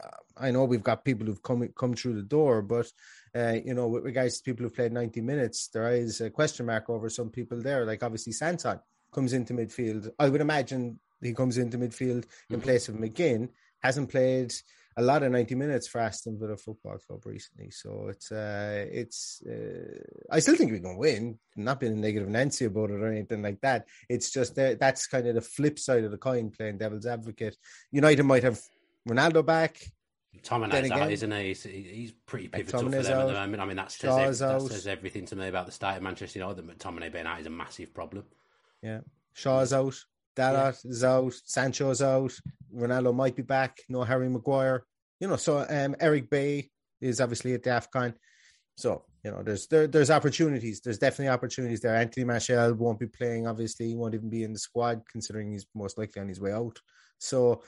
uh, 0.04 0.18
I 0.38 0.52
know 0.52 0.66
we've 0.66 0.84
got 0.84 1.06
people 1.06 1.26
who've 1.26 1.42
come 1.42 1.68
come 1.76 1.94
through 1.94 2.16
the 2.16 2.22
door, 2.22 2.62
but 2.62 2.92
uh, 3.36 3.56
you 3.64 3.74
know, 3.74 3.88
with 3.88 4.04
regards 4.04 4.38
to 4.38 4.44
people 4.44 4.64
who've 4.64 4.76
played 4.76 4.94
90 4.94 5.22
minutes, 5.22 5.68
there 5.68 5.92
is 5.94 6.22
a 6.22 6.30
question 6.30 6.66
mark 6.66 6.90
over 6.90 7.10
some 7.10 7.30
people 7.30 7.62
there. 7.62 7.86
Like 7.86 8.04
obviously 8.04 8.34
Sanson 8.34 8.80
comes 9.14 9.34
into 9.34 9.54
midfield. 9.54 10.10
I 10.20 10.30
would 10.30 10.42
imagine 10.42 11.00
he 11.22 11.34
comes 11.34 11.58
into 11.58 11.78
midfield 11.78 12.26
in 12.50 12.58
mm-hmm. 12.58 12.60
place 12.62 12.88
of 12.88 12.96
McGinn. 12.96 13.50
Hasn't 13.80 14.10
played 14.10 14.54
a 14.98 15.02
lot 15.02 15.24
of 15.24 15.32
90 15.32 15.56
minutes 15.56 15.88
for 15.88 16.00
Aston 16.00 16.40
Villa 16.40 16.56
Football 16.56 16.98
Club 17.00 17.26
recently. 17.26 17.70
So 17.70 18.08
it's, 18.10 18.32
uh, 18.32 18.86
it's, 18.90 19.42
uh, 19.46 20.00
I 20.32 20.40
still 20.40 20.56
think 20.56 20.72
we 20.72 20.80
can 20.80 20.98
win. 20.98 21.38
not 21.56 21.80
being 21.80 21.94
a 21.94 21.96
negative 21.96 22.30
Nancy 22.30 22.66
about 22.66 22.92
it 22.92 23.02
or 23.02 23.12
anything 23.12 23.42
like 23.42 23.60
that. 23.62 23.88
It's 24.10 24.32
just 24.32 24.56
that 24.56 24.80
that's 24.80 25.08
kind 25.08 25.28
of 25.28 25.36
the 25.36 25.42
flip 25.42 25.80
side 25.80 26.04
of 26.04 26.12
the 26.12 26.18
coin 26.18 26.50
playing 26.50 26.78
devil's 26.78 27.06
advocate. 27.06 27.58
United 27.92 28.24
might 28.24 28.44
have 28.44 28.60
Ronaldo 29.08 29.46
back. 29.46 29.82
Tominay's 30.44 30.92
out, 30.92 31.12
isn't 31.12 31.32
he? 31.32 31.48
He's, 31.48 31.64
he's 31.64 32.12
pretty 32.12 32.48
pivotal 32.48 32.84
for 32.84 32.90
them 32.90 33.00
out. 33.00 33.22
at 33.22 33.28
the 33.28 33.34
moment. 33.34 33.62
I 33.62 33.66
mean, 33.66 33.78
that 33.78 33.92
says, 33.92 34.40
that 34.40 34.62
says 34.62 34.88
everything 34.88 35.26
to 35.28 35.36
me 35.36 35.48
about 35.48 35.66
the 35.66 35.72
state 35.72 35.96
of 35.96 36.04
Manchester 36.04 36.40
United. 36.40 36.58
That 36.58 36.78
McTominay 36.78 37.12
being 37.12 37.26
out 37.26 37.40
is 37.40 37.48
a 37.48 37.50
massive 37.50 37.94
problem. 37.94 38.26
Yeah. 38.82 39.00
Shaw's 39.34 39.74
out. 39.74 39.96
Dalot 40.36 40.84
yeah. 40.84 40.92
is 40.92 41.04
out. 41.04 41.34
Sancho's 41.46 42.02
out. 42.02 42.34
Ronaldo 42.76 43.14
might 43.16 43.36
be 43.36 43.44
back. 43.44 43.78
No 43.90 44.04
Harry 44.04 44.30
Maguire. 44.30 44.86
You 45.20 45.28
know, 45.28 45.38
so 45.38 45.66
um, 45.70 45.96
Eric 46.00 46.30
Bailly 46.30 46.72
is 47.02 47.22
obviously 47.22 47.54
at 47.54 47.64
the 47.64 47.70
AFCON. 47.70 48.14
So, 48.78 49.06
you 49.24 49.32
know, 49.32 49.42
there's 49.42 49.68
there, 49.68 49.88
there's 49.88 50.12
opportunities. 50.12 50.82
There's 50.82 51.00
definitely 51.00 51.30
opportunities 51.30 51.80
there. 51.80 51.96
Anthony 51.96 52.26
Martial 52.26 52.74
won't 52.74 53.00
be 53.00 53.08
playing, 53.08 53.48
obviously. 53.48 53.88
He 53.88 53.96
won't 53.96 54.14
even 54.14 54.30
be 54.30 54.44
in 54.44 54.54
the 54.54 54.60
squad, 54.60 55.02
considering 55.10 55.52
he's 55.52 55.66
most 55.74 55.98
likely 55.98 56.22
on 56.22 56.28
his 56.28 56.42
way 56.42 56.52
out. 56.52 56.78
So, 57.18 57.64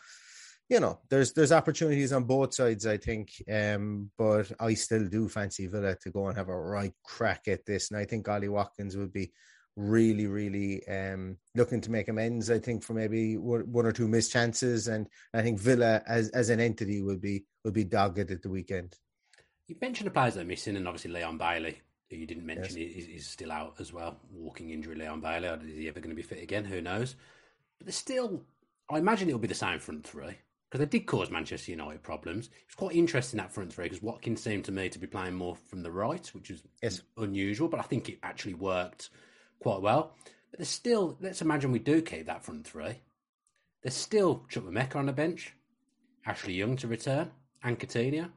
you 0.69 0.81
know, 0.81 0.99
there's 1.09 1.31
there's 1.31 1.53
opportunities 1.53 2.11
on 2.11 2.25
both 2.25 2.53
sides, 2.53 2.85
I 2.85 2.97
think. 2.97 3.29
Um, 3.51 4.11
but 4.17 4.51
I 4.59 4.73
still 4.73 5.07
do 5.07 5.29
fancy 5.29 5.67
Villa 5.67 5.95
to 6.01 6.11
go 6.11 6.27
and 6.27 6.37
have 6.37 6.49
a 6.49 6.59
right 6.59 6.93
crack 7.03 7.47
at 7.47 7.65
this. 7.65 7.89
And 7.89 7.99
I 7.99 8.03
think 8.03 8.27
Ollie 8.27 8.49
Watkins 8.49 8.97
would 8.97 9.13
be 9.13 9.31
really, 9.77 10.25
really 10.25 10.85
um, 10.87 11.37
looking 11.55 11.79
to 11.81 11.91
make 11.91 12.09
amends. 12.09 12.51
I 12.51 12.59
think 12.59 12.83
for 12.83 12.93
maybe 12.93 13.37
one 13.37 13.85
or 13.85 13.91
two 13.93 14.07
missed 14.07 14.31
chances, 14.31 14.87
and 14.87 15.07
I 15.33 15.41
think 15.41 15.59
Villa 15.59 16.01
as 16.07 16.29
as 16.29 16.49
an 16.49 16.59
entity 16.59 17.01
will 17.01 17.17
be 17.17 17.45
will 17.63 17.71
be 17.71 17.85
dogged 17.85 18.19
at 18.19 18.41
the 18.41 18.49
weekend. 18.49 18.95
You 19.67 19.75
mentioned 19.79 20.07
the 20.07 20.11
players 20.11 20.33
that 20.33 20.41
are 20.41 20.45
missing, 20.45 20.75
and 20.75 20.87
obviously 20.87 21.11
Leon 21.11 21.37
Bailey, 21.37 21.79
who 22.09 22.17
you 22.17 22.25
didn't 22.25 22.45
mention, 22.45 22.77
yes. 22.77 22.95
is, 22.95 23.07
is, 23.07 23.27
still 23.27 23.51
out 23.51 23.75
as 23.79 23.93
well. 23.93 24.17
Walking 24.31 24.71
injury, 24.71 24.95
Leon 24.95 25.21
Bailey. 25.21 25.47
Is 25.47 25.77
he 25.77 25.87
ever 25.87 25.99
going 25.99 26.09
to 26.09 26.15
be 26.15 26.21
fit 26.21 26.41
again? 26.41 26.65
Who 26.65 26.81
knows? 26.81 27.15
But 27.77 27.87
there's 27.87 27.95
still, 27.95 28.43
I 28.89 28.97
imagine 28.97 29.27
it'll 29.27 29.39
be 29.39 29.47
the 29.47 29.53
same 29.53 29.79
front 29.79 30.07
three 30.07 30.37
because 30.69 30.79
they 30.79 30.85
did 30.85 31.05
cause 31.05 31.29
Manchester 31.29 31.71
United 31.71 32.01
problems. 32.01 32.49
It's 32.65 32.75
quite 32.75 32.95
interesting 32.95 33.37
that 33.37 33.51
front 33.51 33.73
three 33.73 33.85
because 33.85 34.01
Watkins 34.01 34.41
seemed 34.41 34.65
to 34.65 34.71
me 34.71 34.89
to 34.89 34.99
be 34.99 35.07
playing 35.07 35.35
more 35.35 35.55
from 35.55 35.83
the 35.83 35.91
right, 35.91 36.25
which 36.33 36.49
is 36.49 36.63
yes. 36.81 37.01
unusual, 37.17 37.67
but 37.67 37.81
I 37.81 37.83
think 37.83 38.07
it 38.09 38.19
actually 38.23 38.55
worked 38.55 39.09
quite 39.59 39.81
well. 39.81 40.13
But 40.51 40.59
there's 40.59 40.69
still, 40.69 41.17
let's 41.21 41.41
imagine 41.41 41.71
we 41.71 41.79
do 41.79 42.01
keep 42.01 42.25
that 42.27 42.43
front 42.43 42.65
three. 42.65 43.01
There's 43.83 43.95
still 43.95 44.45
Chuck 44.49 44.63
Chukwuemeka 44.63 44.95
on 44.95 45.05
the 45.05 45.13
bench, 45.13 45.53
Ashley 46.25 46.53
Young 46.53 46.75
to 46.77 46.87
return, 46.87 47.31
and 47.63 47.79
Coutinho, 47.79 48.29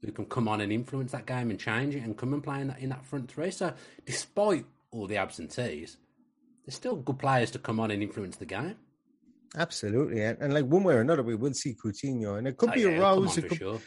who 0.00 0.12
can 0.12 0.26
come 0.26 0.48
on 0.48 0.60
and 0.60 0.72
influence 0.72 1.12
that 1.12 1.26
game 1.26 1.50
and 1.50 1.58
change 1.58 1.94
it 1.94 2.02
and 2.02 2.16
come 2.16 2.34
and 2.34 2.42
play 2.42 2.60
in 2.60 2.68
that, 2.68 2.78
in 2.80 2.88
that 2.90 3.04
front 3.04 3.30
three. 3.30 3.50
So, 3.50 3.72
despite 4.04 4.64
all 4.90 5.06
the 5.06 5.16
absentees, 5.16 5.96
there's 6.64 6.74
still 6.74 6.96
good 6.96 7.18
players 7.18 7.50
to 7.52 7.58
come 7.58 7.80
on 7.80 7.90
and 7.90 8.02
influence 8.02 8.36
the 8.36 8.46
game. 8.46 8.76
Absolutely, 9.56 10.22
and, 10.22 10.38
and 10.40 10.54
like 10.54 10.64
one 10.66 10.84
way 10.84 10.94
or 10.94 11.00
another, 11.00 11.22
we 11.22 11.34
will 11.34 11.54
see 11.54 11.74
Coutinho, 11.74 12.38
and 12.38 12.46
it 12.46 12.56
could 12.56 12.70
oh, 12.70 12.74
be 12.74 12.82
yeah, 12.82 12.88
a 12.88 13.00
rose. 13.00 13.36
It 13.38 13.48
could, 13.48 13.58
sure. 13.58 13.80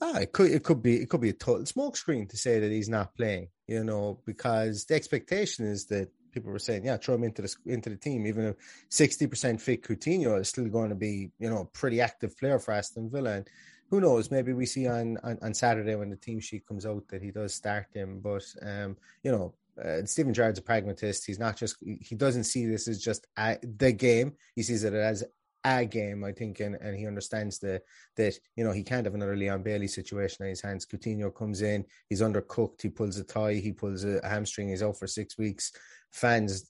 Ah, 0.00 0.18
it 0.18 0.32
could, 0.32 0.50
it 0.50 0.62
could 0.62 0.82
be, 0.82 0.96
it 0.96 1.08
could 1.08 1.20
be 1.20 1.30
a 1.30 1.34
total 1.34 1.64
smokescreen 1.64 2.28
to 2.28 2.36
say 2.36 2.60
that 2.60 2.70
he's 2.70 2.88
not 2.88 3.14
playing 3.14 3.48
you 3.70 3.84
know, 3.84 4.18
because 4.26 4.84
the 4.86 4.96
expectation 4.96 5.64
is 5.64 5.86
that 5.86 6.08
people 6.32 6.50
were 6.50 6.58
saying, 6.58 6.84
yeah, 6.84 6.96
throw 6.96 7.14
him 7.14 7.22
into 7.22 7.42
the 7.42 7.54
into 7.66 7.88
the 7.88 7.96
team. 7.96 8.26
Even 8.26 8.46
if 8.46 8.56
sixty 8.88 9.28
percent 9.28 9.60
fit 9.60 9.84
Coutinho 9.84 10.40
is 10.40 10.48
still 10.48 10.68
going 10.68 10.88
to 10.88 10.96
be, 10.96 11.30
you 11.38 11.48
know, 11.48 11.60
a 11.60 11.64
pretty 11.66 12.00
active 12.00 12.36
player 12.36 12.58
for 12.58 12.72
Aston 12.74 13.08
Villa. 13.08 13.36
And 13.36 13.48
who 13.88 14.00
knows? 14.00 14.28
Maybe 14.32 14.52
we 14.52 14.66
see 14.66 14.88
on, 14.88 15.18
on, 15.22 15.38
on 15.40 15.54
Saturday 15.54 15.94
when 15.94 16.10
the 16.10 16.16
team 16.16 16.40
sheet 16.40 16.66
comes 16.66 16.84
out 16.84 17.06
that 17.10 17.22
he 17.22 17.30
does 17.30 17.54
start 17.54 17.86
him. 17.94 18.18
But 18.18 18.42
um, 18.60 18.96
you 19.22 19.30
know, 19.30 19.54
uh, 19.80 20.04
Steven 20.04 20.34
Gerrard's 20.34 20.58
a 20.58 20.62
pragmatist. 20.62 21.24
He's 21.24 21.38
not 21.38 21.56
just 21.56 21.76
he 21.80 22.16
doesn't 22.16 22.44
see 22.44 22.66
this 22.66 22.88
as 22.88 23.00
just 23.00 23.28
the 23.36 23.92
game. 23.96 24.32
He 24.56 24.64
sees 24.64 24.82
it 24.82 24.94
as 24.94 25.22
a 25.64 25.84
game, 25.84 26.24
I 26.24 26.32
think, 26.32 26.60
and, 26.60 26.76
and 26.76 26.96
he 26.96 27.06
understands 27.06 27.58
the, 27.58 27.82
that 28.16 28.38
you 28.56 28.64
know 28.64 28.72
he 28.72 28.82
can't 28.82 29.04
have 29.04 29.14
another 29.14 29.36
Leon 29.36 29.62
Bailey 29.62 29.88
situation 29.88 30.44
in 30.44 30.50
his 30.50 30.60
hands. 30.60 30.86
Coutinho 30.86 31.34
comes 31.34 31.62
in, 31.62 31.84
he's 32.08 32.22
undercooked, 32.22 32.82
he 32.82 32.88
pulls 32.88 33.18
a 33.18 33.24
tie, 33.24 33.54
he 33.54 33.72
pulls 33.72 34.04
a 34.04 34.20
hamstring, 34.26 34.68
he's 34.68 34.82
out 34.82 34.98
for 34.98 35.06
six 35.06 35.36
weeks. 35.38 35.72
Fans, 36.12 36.66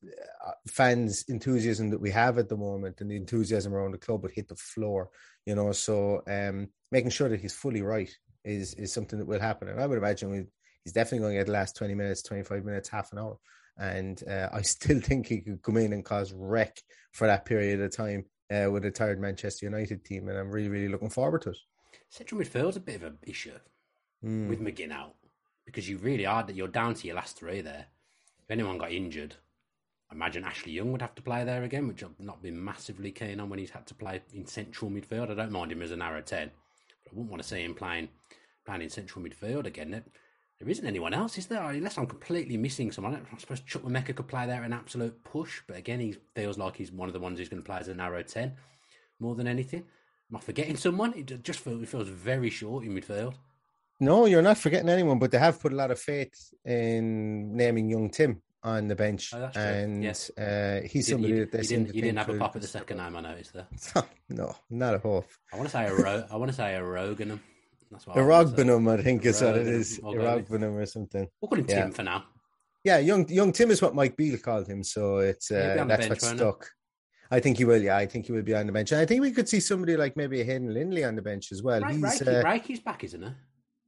uh, 0.47 0.51
fans 0.69 1.25
enthusiasm 1.29 1.89
that 1.91 2.01
we 2.01 2.11
have 2.11 2.37
at 2.39 2.49
the 2.49 2.57
moment, 2.57 3.01
and 3.01 3.11
the 3.11 3.17
enthusiasm 3.17 3.75
around 3.75 3.93
the 3.93 3.99
club 3.99 4.23
would 4.23 4.33
hit 4.33 4.49
the 4.49 4.57
floor. 4.57 5.11
You 5.47 5.55
know, 5.55 5.73
so 5.73 6.23
um, 6.27 6.69
making 6.91 7.11
sure 7.11 7.29
that 7.29 7.41
he's 7.41 7.55
fully 7.55 7.83
right 7.83 8.11
is 8.45 8.75
is 8.75 8.93
something 8.93 9.19
that 9.19 9.29
will 9.29 9.41
happen, 9.41 9.69
and 9.69 9.81
I 9.81 9.87
would 9.87 9.99
imagine 9.99 10.31
we, 10.31 10.45
he's 10.85 10.93
definitely 10.93 11.21
going 11.21 11.33
to 11.33 11.41
get 11.41 11.47
the 11.47 11.53
last 11.53 11.77
twenty 11.77 11.95
minutes, 11.95 12.23
twenty 12.23 12.43
five 12.43 12.65
minutes, 12.65 12.89
half 12.89 13.13
an 13.13 13.19
hour. 13.19 13.39
And 13.79 14.23
uh, 14.29 14.49
I 14.53 14.63
still 14.63 15.01
think 15.01 15.29
he 15.29 15.41
could 15.41 15.63
come 15.63 15.79
in 15.79 15.93
and 15.93 16.05
cause 16.05 16.33
wreck 16.33 16.77
for 17.13 17.27
that 17.27 17.45
period 17.45 17.81
of 17.81 17.97
time 17.97 18.25
uh, 18.51 18.71
with 18.71 18.85
a 18.85 18.91
tired 18.91 19.21
Manchester 19.21 19.67
United 19.67 20.05
team, 20.05 20.29
and 20.29 20.39
I'm 20.39 20.51
really, 20.51 20.69
really 20.69 20.89
looking 20.89 21.11
forward 21.11 21.43
to 21.43 21.51
it. 21.51 21.59
Central 22.09 22.41
midfield's 22.41 22.77
a 22.77 22.81
bit 22.81 22.97
of 22.97 23.03
an 23.05 23.19
issue 23.23 23.59
mm. 24.25 24.49
with 24.49 24.61
McGinn 24.61 24.93
out 24.93 25.15
because 25.65 25.89
you 25.89 25.99
really 25.99 26.27
are 26.27 26.43
that 26.43 26.57
you're 26.57 26.69
down 26.69 26.95
to 26.95 27.07
your 27.07 27.17
last 27.17 27.37
three 27.37 27.61
there. 27.61 27.87
If 28.45 28.51
anyone 28.51 28.79
got 28.79 28.93
injured, 28.93 29.37
I 30.11 30.15
imagine 30.15 30.45
Ashley 30.45 30.73
Young 30.73 30.91
would 30.91 31.03
have 31.03 31.15
to 31.15 31.23
play 31.23 31.45
there 31.45 31.63
again, 31.63 31.87
which 31.87 32.03
I've 32.03 32.19
not 32.19 32.43
been 32.43 32.63
massively 32.63 33.13
keen 33.13 33.39
on 33.39 33.49
when 33.49 33.61
he's 33.61 33.71
had 33.71 33.87
to 33.87 33.95
play 33.95 34.21
in 34.35 34.47
central 34.47 34.91
midfield. 34.91 35.31
I 35.31 35.35
don't 35.35 35.53
mind 35.53 35.71
him 35.71 35.83
as 35.83 35.93
a 35.93 35.97
narrow 35.97 36.21
ten, 36.21 36.51
but 37.05 37.13
I 37.13 37.15
wouldn't 37.15 37.31
want 37.31 37.43
to 37.43 37.49
see 37.49 37.63
him 37.63 37.75
playing 37.75 38.09
playing 38.67 38.83
in 38.83 38.91
central 38.91 39.25
midfield 39.25 39.67
again 39.67 40.03
there 40.61 40.69
isn't 40.69 40.87
anyone 40.87 41.15
else, 41.15 41.39
is 41.39 41.47
there? 41.47 41.63
Unless 41.63 41.97
I'm 41.97 42.07
completely 42.07 42.59
missing 42.59 42.93
someone. 42.93 43.15
I 43.15 43.39
suppose 43.39 43.61
Chuck 43.61 43.83
Chukwuemeka 43.83 44.15
could 44.15 44.29
play 44.29 44.47
there 44.47 44.63
an 44.63 44.75
absolute 44.75 45.25
push, 45.25 45.63
but 45.67 45.79
again, 45.79 46.01
he 46.01 46.15
feels 46.35 46.59
like 46.59 46.77
he's 46.77 46.93
one 46.93 47.09
of 47.09 47.15
the 47.15 47.21
ones 47.21 47.39
who's 47.39 47.49
going 47.49 47.63
to 47.63 47.67
play 47.67 47.79
as 47.79 47.89
a 47.89 47.95
narrow 47.95 48.23
10 48.23 48.53
more 49.19 49.35
than 49.35 49.47
anything. 49.47 49.85
Am 50.31 50.37
I 50.37 50.41
forgetting 50.41 50.77
someone? 50.77 51.15
It 51.15 51.43
just 51.43 51.61
feels, 51.61 51.83
it 51.83 51.89
feels 51.89 52.09
very 52.09 52.51
short 52.51 52.85
in 52.85 52.95
midfield. 52.95 53.35
No, 54.01 54.27
you're 54.27 54.43
not 54.43 54.59
forgetting 54.59 54.91
anyone, 54.91 55.19
but 55.19 55.31
they 55.31 55.39
have 55.39 55.61
put 55.61 55.73
a 55.73 55.77
lot 55.77 55.91
of 55.91 55.99
faith 55.99 56.53
in 56.65 57.57
naming 57.57 57.89
young 57.89 58.11
Tim 58.11 58.43
on 58.63 58.89
the 58.89 58.95
bench, 58.95 59.33
oh, 59.35 59.51
and 59.55 60.03
yes. 60.03 60.31
uh, 60.37 60.83
he's 60.85 61.09
somebody 61.09 61.33
you, 61.33 61.41
that 61.41 61.53
they 61.53 61.59
you 61.61 61.69
didn't, 61.69 61.95
you 61.95 62.03
didn't 62.03 62.19
have 62.19 62.29
a 62.29 62.39
pop 62.39 62.55
at 62.57 62.63
the 62.63 62.69
second 62.69 62.99
name. 62.99 63.17
I 63.17 63.21
noticed 63.21 63.55
there. 63.55 63.67
no, 64.29 64.55
not 64.69 64.95
a 64.95 64.99
hope. 64.99 65.27
I 65.53 65.57
want 65.57 65.69
to 65.69 65.73
say 65.73 65.87
a 65.87 65.95
ro- 65.95 66.27
I 66.31 66.37
want 66.37 66.51
to 66.51 66.57
say 66.57 66.75
a 66.75 66.85
Rogan. 66.85 67.41
That's 67.91 68.07
what 68.07 68.17
Iroegbunam, 68.17 68.91
I, 68.91 68.95
I 68.95 69.03
think 69.03 69.25
is 69.25 69.43
what 69.43 69.57
it 69.57 69.67
is. 69.67 69.99
Iroegbunam 69.99 70.75
or 70.75 70.87
something. 70.87 71.29
We'll 71.41 71.49
call 71.49 71.59
him 71.59 71.67
yeah. 71.69 71.83
Tim 71.83 71.93
for 71.93 72.03
now. 72.05 72.25
Yeah, 72.85 72.99
young 72.99 73.29
young 73.29 73.53
Tim 73.53 73.71
is 73.71 73.83
what 73.83 73.95
Mike 73.95 74.17
Beale 74.17 74.39
called 74.39 74.67
him, 74.67 74.83
so 74.83 75.19
it's 75.19 75.51
uh, 75.51 75.85
that's 75.87 76.09
what 76.09 76.21
stuck. 76.21 76.71
I 77.31 77.39
think 77.39 77.59
he 77.59 77.65
will. 77.65 77.81
Yeah, 77.81 77.97
I 77.97 78.07
think 78.07 78.27
he 78.27 78.33
will 78.33 78.43
be 78.43 78.55
on 78.55 78.67
the 78.67 78.73
bench. 78.73 78.93
And 78.93 79.01
I 79.01 79.07
think 79.07 79.21
we 79.21 79.31
could 79.31 79.49
see 79.49 79.61
somebody 79.61 79.97
like 79.97 80.17
maybe 80.17 80.43
Hayden 80.43 80.73
Lindley 80.73 81.05
on 81.05 81.15
the 81.15 81.23
bench 81.23 81.53
as 81.53 81.63
well. 81.63 81.81
Right, 81.81 81.95
he's 81.95 82.03
Reiki, 82.03 82.79
uh, 82.79 82.81
back, 82.85 83.05
isn't 83.05 83.23
he? 83.23 83.31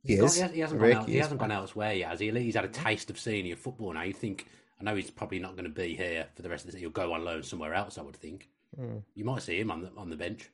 He 0.05 0.15
is. 0.15 0.39
Got, 0.39 0.51
he, 0.51 0.61
hasn't, 0.61 0.81
gone, 0.81 0.93
out, 0.93 1.09
he 1.09 1.17
hasn't 1.17 1.41
gone 1.41 1.51
elsewhere 1.51 1.95
yet. 1.95 2.11
Has 2.11 2.21
he? 2.21 2.31
He's 2.31 2.55
had 2.55 2.65
a 2.65 2.69
taste 2.69 3.11
of 3.11 3.19
senior 3.19 3.57
football 3.57 3.93
now. 3.93 4.03
You 4.03 4.13
think? 4.13 4.47
I 4.81 4.85
know 4.85 4.95
he's 4.95 5.11
probably 5.11 5.39
not 5.39 5.53
going 5.53 5.65
to 5.65 5.71
be 5.71 5.95
here 5.95 6.27
for 6.35 6.43
the 6.43 6.49
rest 6.49 6.67
of 6.67 6.73
the. 6.73 6.79
He'll 6.79 6.91
go 6.91 7.13
on 7.13 7.25
loan 7.25 7.43
somewhere 7.43 7.75
else. 7.75 7.99
I 7.99 8.03
would 8.03 8.17
think. 8.17 8.49
Mm. 8.79 9.03
You 9.15 9.25
might 9.25 9.43
see 9.43 9.61
him 9.61 9.71
on 9.71 9.83
the 9.83 9.91
on 9.97 10.11
the 10.11 10.17
bench. 10.17 10.51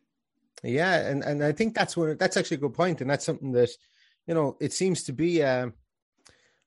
Yeah, 0.63 1.09
and, 1.09 1.23
and 1.23 1.45
I 1.45 1.53
think 1.53 1.75
that's 1.75 1.97
one. 1.97 2.17
That's 2.19 2.37
actually 2.37 2.57
a 2.57 2.61
good 2.61 2.75
point, 2.75 3.01
and 3.01 3.09
that's 3.09 3.25
something 3.25 3.53
that 3.53 3.71
you 4.29 4.35
know, 4.35 4.57
it 4.61 4.73
seems 4.73 5.03
to 5.05 5.13
be. 5.13 5.43
Um, 5.43 5.73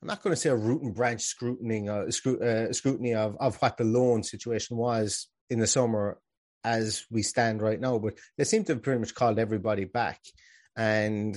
I'm 0.02 0.08
not 0.08 0.24
going 0.24 0.34
to 0.34 0.42
say 0.42 0.50
a 0.50 0.56
root 0.56 0.82
and 0.82 0.96
branch 0.96 1.22
scrutiny, 1.22 1.88
uh, 1.88 2.06
uh, 2.06 2.74
scrutiny 2.74 3.14
of, 3.14 3.38
of 3.40 3.56
what 3.58 3.78
the 3.78 3.84
loan 3.84 4.24
situation 4.24 4.76
was 4.76 5.28
in 5.52 5.60
the 5.60 5.68
summer 5.68 6.18
as 6.64 7.06
we 7.12 7.22
stand 7.22 7.62
right 7.62 7.80
now, 7.80 8.00
but 8.00 8.16
they 8.36 8.44
seem 8.44 8.64
to 8.64 8.74
have 8.74 8.82
pretty 8.82 9.00
much 9.00 9.14
called 9.14 9.38
everybody 9.38 9.86
back. 9.86 10.20
And 10.76 11.36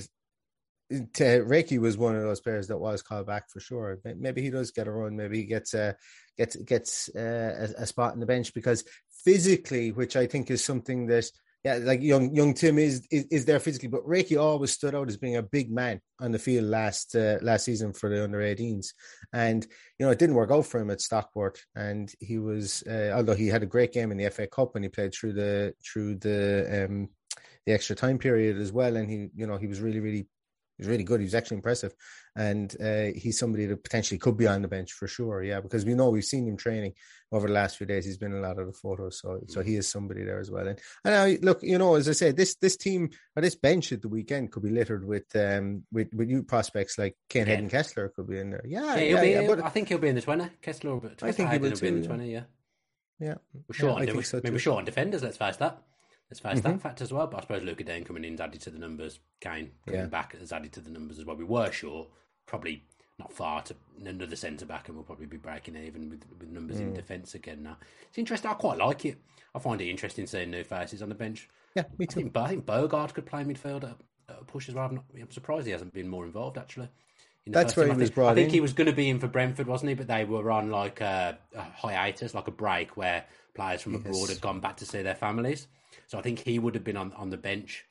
to, 0.89 1.45
Reiki 1.45 1.79
was 1.79 1.95
one 1.95 2.15
of 2.15 2.23
those 2.23 2.41
players 2.41 2.67
that 2.67 2.79
was 2.79 3.03
called 3.03 3.27
back 3.27 3.51
for 3.51 3.59
sure. 3.59 3.99
Maybe 4.03 4.41
he 4.41 4.49
does 4.49 4.71
get 4.71 4.87
a 4.87 4.91
run. 4.91 5.15
Maybe 5.15 5.37
he 5.37 5.45
gets 5.45 5.75
a 5.75 5.95
gets 6.35 6.55
gets 6.55 7.09
uh, 7.15 7.69
a, 7.77 7.83
a, 7.83 7.85
spot 7.85 8.13
in 8.13 8.19
the 8.19 8.25
bench 8.25 8.53
because 8.53 8.83
physically, 9.23 9.91
which 9.91 10.15
I 10.15 10.25
think 10.25 10.49
is 10.49 10.63
something 10.63 11.07
that 11.07 11.29
yeah, 11.65 11.79
like 11.81 12.03
young 12.03 12.33
young 12.35 12.53
Tim 12.53 12.77
is, 12.77 13.07
is, 13.09 13.25
is 13.31 13.45
there 13.45 13.59
physically, 13.59 13.89
but 13.89 14.05
Reiki 14.05 14.39
always 14.39 14.71
stood 14.71 14.93
out 14.93 15.09
as 15.09 15.17
being 15.17 15.37
a 15.37 15.41
big 15.41 15.71
man 15.71 15.99
on 16.21 16.31
the 16.31 16.37
field 16.37 16.65
last 16.65 17.15
uh, 17.15 17.39
last 17.41 17.65
season 17.65 17.91
for 17.91 18.07
the 18.07 18.23
under 18.23 18.37
18s, 18.37 18.89
and 19.33 19.65
you 19.97 20.05
know 20.05 20.11
it 20.11 20.19
didn't 20.19 20.35
work 20.35 20.51
out 20.51 20.67
for 20.67 20.79
him 20.79 20.91
at 20.91 21.01
Stockport, 21.01 21.59
and 21.75 22.13
he 22.19 22.37
was 22.37 22.83
uh, 22.83 23.13
although 23.15 23.33
he 23.33 23.47
had 23.47 23.63
a 23.63 23.65
great 23.65 23.91
game 23.93 24.11
in 24.11 24.17
the 24.17 24.29
FA 24.29 24.45
Cup 24.45 24.75
when 24.75 24.83
he 24.83 24.89
played 24.89 25.11
through 25.11 25.33
the 25.33 25.73
through 25.83 26.17
the 26.17 26.85
um, 26.85 27.09
the 27.65 27.73
extra 27.73 27.95
time 27.95 28.17
period 28.17 28.57
as 28.57 28.71
well. 28.71 28.95
And 28.95 29.09
he, 29.09 29.29
you 29.35 29.47
know, 29.47 29.57
he 29.57 29.67
was 29.67 29.81
really, 29.81 29.99
really 29.99 30.27
was 30.77 30.87
really 30.87 31.03
good. 31.03 31.19
He 31.19 31.25
was 31.25 31.35
actually 31.35 31.57
impressive, 31.57 31.93
and 32.35 32.75
uh, 32.81 33.17
he's 33.17 33.39
somebody 33.39 33.65
that 33.65 33.83
potentially 33.83 34.17
could 34.17 34.37
be 34.37 34.47
on 34.47 34.61
the 34.61 34.67
bench 34.67 34.91
for 34.91 35.07
sure. 35.07 35.43
Yeah, 35.43 35.61
because 35.61 35.85
we 35.85 35.93
know 35.93 36.09
we've 36.09 36.23
seen 36.23 36.47
him 36.47 36.57
training 36.57 36.93
over 37.31 37.47
the 37.47 37.53
last 37.53 37.77
few 37.77 37.85
days. 37.85 38.05
He's 38.05 38.17
been 38.17 38.33
in 38.33 38.39
a 38.39 38.47
lot 38.47 38.59
of 38.59 38.67
the 38.67 38.73
photos, 38.73 39.19
so 39.19 39.39
so 39.47 39.61
he 39.61 39.75
is 39.75 39.89
somebody 39.89 40.23
there 40.23 40.39
as 40.39 40.51
well. 40.51 40.67
And 40.67 40.79
and 41.03 41.15
I, 41.15 41.37
look, 41.41 41.63
you 41.63 41.77
know, 41.77 41.95
as 41.95 42.09
I 42.09 42.13
said, 42.13 42.35
this 42.35 42.55
this 42.55 42.75
team 42.77 43.09
or 43.35 43.41
this 43.41 43.55
bench 43.55 43.91
at 43.91 44.01
the 44.01 44.09
weekend 44.09 44.51
could 44.51 44.63
be 44.63 44.69
littered 44.69 45.05
with 45.05 45.33
um 45.35 45.83
with 45.91 46.13
with 46.13 46.27
new 46.27 46.43
prospects 46.43 46.97
like 46.97 47.15
Kane 47.29 47.45
Hayden 47.45 47.69
Kesler 47.69 48.13
could 48.13 48.27
be 48.27 48.39
in 48.39 48.49
there. 48.51 48.63
Yeah, 48.65 48.95
Yeah, 48.95 49.01
yeah, 49.01 49.21
be, 49.21 49.29
yeah, 49.29 49.47
but 49.47 49.63
I 49.63 49.69
think 49.69 49.89
he'll 49.89 49.97
be 49.97 50.09
in 50.09 50.15
the 50.15 50.21
20. 50.21 50.49
Kesler 50.61 51.01
be, 51.01 51.25
I 51.25 51.31
think 51.31 51.51
he 51.51 51.57
will, 51.57 51.71
will 51.71 51.79
be 51.79 51.87
in 51.87 51.95
the 51.95 52.01
yeah. 52.01 52.07
20, 52.07 52.31
yeah. 52.31 52.43
yeah, 53.19 53.35
We're 53.67 53.73
short, 53.73 53.97
Yeah, 53.97 54.01
I 54.01 54.05
think 54.05 54.17
we, 54.17 54.23
so 54.23 54.37
I 54.37 54.41
mean, 54.41 54.47
too. 54.47 54.53
we're 54.53 54.59
short 54.59 54.77
on 54.79 54.85
defenders, 54.85 55.23
let's 55.23 55.37
face 55.37 55.57
that. 55.57 55.81
Let's 56.29 56.43
as 56.43 56.59
Mm-hmm. 56.61 56.71
that 56.71 56.81
fact 56.81 57.01
as 57.01 57.13
well. 57.13 57.27
But 57.27 57.37
I 57.37 57.41
suppose 57.41 57.63
Luca 57.63 57.83
Digne 57.83 58.03
coming 58.05 58.23
in's 58.23 58.41
added 58.41 58.61
to 58.61 58.69
the 58.69 58.79
numbers. 58.79 59.19
Kane 59.41 59.71
coming 59.85 60.01
Yeah. 60.01 60.05
back 60.07 60.37
has 60.37 60.51
added 60.51 60.73
to 60.73 60.81
the 60.81 60.89
numbers 60.89 61.19
as 61.19 61.25
well. 61.25 61.35
We 61.35 61.43
were 61.43 61.71
short, 61.71 62.09
probably 62.45 62.83
not 63.19 63.31
far 63.31 63.61
to 63.61 63.75
another 64.05 64.35
centre 64.35 64.65
back, 64.65 64.87
and 64.87 64.97
we'll 64.97 65.05
probably 65.05 65.25
be 65.27 65.37
breaking 65.37 65.75
even 65.77 66.09
with, 66.09 66.23
with 66.39 66.49
numbers 66.49 66.77
Mm. 66.77 66.81
in 66.81 66.93
defence 66.93 67.33
again 67.35 67.63
now. 67.63 67.77
It's 68.09 68.17
interesting. 68.17 68.51
I 68.51 68.55
quite 68.55 68.77
like 68.77 69.05
it. 69.05 69.17
I 69.53 69.59
find 69.59 69.79
it 69.79 69.89
interesting 69.89 70.27
seeing 70.27 70.51
new 70.51 70.63
faces 70.63 71.01
on 71.01 71.09
the 71.09 71.15
bench. 71.15 71.47
yeah, 71.75 71.83
me 71.97 72.05
I 72.09 72.11
too. 72.11 72.19
think, 72.21 72.37
I 72.37 72.47
think 72.49 72.65
Bogarde 72.65 73.13
could 73.13 73.25
play 73.25 73.43
midfield 73.43 73.83
at, 73.83 73.97
at 74.29 74.41
a 74.41 74.45
push 74.45 74.67
as 74.67 74.75
well. 74.75 74.85
I'm, 74.87 74.95
not, 74.95 75.05
I'm 75.21 75.31
surprised 75.31 75.65
he 75.67 75.71
hasn't 75.71 75.93
been 75.93 76.09
more 76.09 76.25
involved 76.25 76.57
actually. 76.57 76.89
In 77.45 77.51
That's 77.51 77.77
where 77.77 77.85
he 77.85 77.91
I 77.91 77.95
was 77.95 78.07
think, 78.09 78.15
brought 78.15 78.31
I 78.31 78.33
think 78.35 78.47
in. 78.49 78.53
he 78.55 78.59
was 78.59 78.73
going 78.73 78.87
to 78.89 78.93
be 78.95 79.07
in 79.09 79.19
for 79.19 79.27
Brentford, 79.27 79.67
wasn't 79.67 79.89
he? 79.89 79.95
But 79.95 80.07
they 80.07 80.25
were 80.25 80.49
on 80.51 80.71
like 80.71 80.99
a, 80.99 81.37
a 81.55 81.61
hiatus, 81.61 82.33
like 82.33 82.47
a 82.47 82.51
break, 82.51 82.97
where 82.97 83.23
players 83.53 83.81
from 83.83 83.93
abroad 83.95 84.29
had 84.29 84.41
gone 84.41 84.59
back 84.59 84.77
to 84.77 84.85
see 84.85 85.03
their 85.03 85.13
families. 85.15 85.67
So 86.07 86.17
I 86.17 86.21
think 86.21 86.39
he 86.39 86.59
would 86.59 86.75
have 86.75 86.83
been 86.83 86.97
on, 86.97 87.13
on 87.13 87.29
the 87.29 87.37
bench 87.37 87.85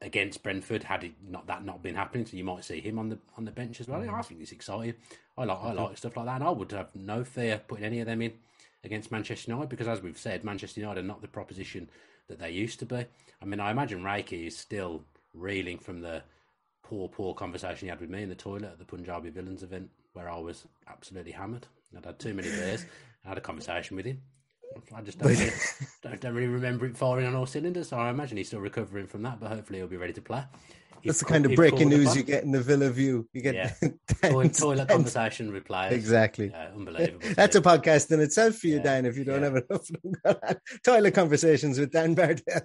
against 0.00 0.42
Brentford 0.42 0.84
had 0.84 1.02
it 1.04 1.12
not 1.28 1.46
that 1.48 1.64
not 1.64 1.82
been 1.82 1.94
happening. 1.94 2.26
So 2.26 2.36
you 2.36 2.44
might 2.44 2.64
see 2.64 2.80
him 2.80 2.98
on 2.98 3.08
the 3.08 3.18
on 3.36 3.44
the 3.44 3.50
bench 3.50 3.80
as 3.80 3.88
well. 3.88 4.00
Mm. 4.00 4.14
I 4.14 4.22
think 4.22 4.40
it's 4.40 4.52
exciting. 4.52 4.94
I 5.36 5.44
like 5.44 5.58
I 5.60 5.72
like 5.72 5.96
stuff 5.98 6.16
like 6.16 6.26
that, 6.26 6.36
and 6.36 6.44
I 6.44 6.50
would 6.50 6.72
have 6.72 6.94
no 6.94 7.24
fear 7.24 7.60
putting 7.66 7.84
any 7.84 8.00
of 8.00 8.06
them 8.06 8.22
in 8.22 8.32
against 8.84 9.10
Manchester 9.10 9.50
United 9.50 9.68
because, 9.68 9.88
as 9.88 10.02
we've 10.02 10.18
said, 10.18 10.44
Manchester 10.44 10.80
United 10.80 11.00
are 11.00 11.06
not 11.06 11.20
the 11.20 11.28
proposition 11.28 11.88
that 12.28 12.38
they 12.38 12.50
used 12.50 12.78
to 12.80 12.86
be. 12.86 13.04
I 13.40 13.44
mean, 13.44 13.60
I 13.60 13.70
imagine 13.70 14.02
Reiki 14.02 14.46
is 14.46 14.56
still 14.56 15.02
reeling 15.34 15.78
from 15.78 16.00
the 16.00 16.22
poor, 16.82 17.08
poor 17.08 17.34
conversation 17.34 17.86
he 17.86 17.90
had 17.90 18.00
with 18.00 18.10
me 18.10 18.22
in 18.22 18.28
the 18.28 18.34
toilet 18.34 18.64
at 18.64 18.78
the 18.78 18.84
Punjabi 18.84 19.30
Villains 19.30 19.62
event, 19.62 19.90
where 20.12 20.28
I 20.28 20.38
was 20.38 20.66
absolutely 20.88 21.32
hammered. 21.32 21.66
I'd 21.96 22.04
had 22.04 22.18
too 22.18 22.34
many 22.34 22.48
beers. 22.48 22.84
I 23.24 23.30
had 23.30 23.38
a 23.38 23.42
conversation 23.42 23.96
with 23.96 24.06
him. 24.06 24.20
I 24.94 25.00
just 25.02 25.18
don't 25.18 25.28
really, 25.28 25.50
don't, 26.02 26.20
don't 26.20 26.34
really 26.34 26.48
remember 26.48 26.86
it 26.86 26.96
firing 26.96 27.26
on 27.26 27.34
all 27.34 27.46
cylinders. 27.46 27.88
So 27.88 27.98
I 27.98 28.10
imagine 28.10 28.36
he's 28.36 28.48
still 28.48 28.60
recovering 28.60 29.06
from 29.06 29.22
that, 29.22 29.40
but 29.40 29.50
hopefully 29.50 29.78
he'll 29.78 29.88
be 29.88 29.96
ready 29.96 30.12
to 30.14 30.22
play. 30.22 30.44
That's 31.04 31.20
the 31.20 31.24
kind 31.24 31.46
of 31.46 31.54
breaking 31.54 31.88
news 31.88 32.16
you 32.16 32.22
get 32.22 32.44
in 32.44 32.50
the 32.50 32.60
Villa 32.60 32.90
View. 32.90 33.28
You 33.32 33.40
get 33.40 33.54
Yeah. 33.54 33.72
Toilet, 34.48 34.88
conversation 34.88 35.52
with 35.52 35.64
players. 35.64 35.92
Exactly. 35.92 36.48
Yeah, 36.48 36.70
unbelievable. 36.74 37.28
That's 37.36 37.56
a 37.56 37.60
podcast 37.60 38.10
in 38.10 38.20
itself 38.20 38.56
for 38.56 38.66
you, 38.66 38.76
Yeah, 38.76 38.82
Dan. 38.82 39.06
If 39.06 39.16
you 39.16 39.24
don't 39.24 39.42
yeah. 39.42 39.50
have 39.50 40.26
enough 40.26 40.56
toilet 40.84 41.14
conversations 41.14 41.78
with 41.78 41.92
Dan 41.92 42.14
Bardell. 42.14 42.62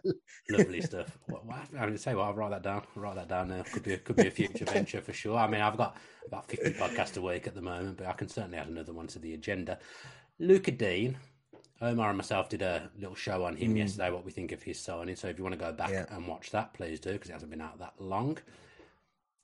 lovely 0.50 0.82
stuff. 0.82 1.16
What, 1.28 1.46
what, 1.46 1.60
I 1.80 1.86
mean, 1.86 1.98
say 1.98 2.16
what, 2.16 2.24
I'll 2.24 2.34
write 2.34 2.52
that 2.52 2.64
down. 2.64 2.84
I'll 2.96 3.04
write 3.04 3.16
that 3.16 3.28
down 3.28 3.50
now. 3.50 3.64
Could 3.72 3.84
be 3.84 3.94
a, 3.94 3.98
could 3.98 4.16
be 4.16 4.28
a 4.28 4.32
future 4.32 4.66
venture 4.66 5.02
for 5.02 5.14
sure. 5.14 5.38
I 5.38 5.48
mean, 5.48 5.62
I've 5.62 5.78
got 5.78 5.98
about 6.26 6.50
fifty 6.50 6.72
podcasts 6.72 7.18
a 7.18 7.22
week 7.22 7.48
at 7.48 7.56
the 7.56 7.62
moment, 7.62 7.98
but 7.98 8.08
I 8.08 8.14
can 8.14 8.30
certainly 8.30 8.58
add 8.58 8.68
another 8.68 8.94
one 8.94 9.08
to 9.08 9.20
the 9.20 9.34
agenda. 9.34 9.78
Luca 10.40 10.72
Digne, 10.72 11.16
Omar 11.84 12.10
and 12.10 12.18
myself 12.18 12.50
did 12.50 12.62
a 12.62 12.90
little 12.98 13.16
show 13.16 13.44
on 13.44 13.56
him 13.56 13.72
hmm. 13.72 13.78
yesterday. 13.78 14.10
What 14.10 14.26
we 14.26 14.32
think 14.32 14.52
of 14.52 14.64
his 14.64 14.80
signing. 14.80 15.16
So 15.16 15.28
if 15.28 15.38
you 15.38 15.44
want 15.44 15.54
to 15.54 15.60
go 15.60 15.72
back 15.72 15.92
Yeah. 15.92 16.06
and 16.10 16.28
watch 16.28 16.52
that, 16.52 16.74
please 16.74 17.00
do 17.00 17.12
because 17.14 17.30
it 17.30 17.34
hasn't 17.34 17.52
been 17.52 17.62
out 17.62 17.80
that 17.80 17.94
long. 18.00 18.38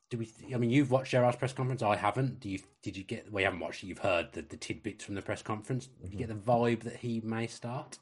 Do 0.10 0.18
we? 0.18 0.32
I 0.54 0.58
mean, 0.58 0.72
you've 0.72 0.90
watched 0.90 1.12
Gerard's 1.12 1.38
press 1.38 1.54
conference. 1.54 1.84
I 1.84 1.96
haven't. 1.96 2.40
Do 2.40 2.50
you? 2.50 2.60
Did 2.82 2.98
you 2.98 3.04
get? 3.04 3.32
Well, 3.32 3.42
you 3.42 3.46
haven't 3.46 3.60
watched 3.60 3.84
it. 3.84 3.88
You've 3.88 4.00
heard 4.00 4.32
the, 4.32 4.42
the 4.42 4.58
tidbits 4.58 5.04
from 5.04 5.16
the 5.16 5.22
press 5.22 5.42
conference. 5.42 5.88
Did 5.88 6.06
you 6.06 6.10
mm-hmm. 6.10 6.18
get 6.18 6.28
the 6.30 6.52
vibe 6.52 6.82
that 6.82 6.98
he 6.98 7.22
may 7.22 7.46
start? 7.46 8.00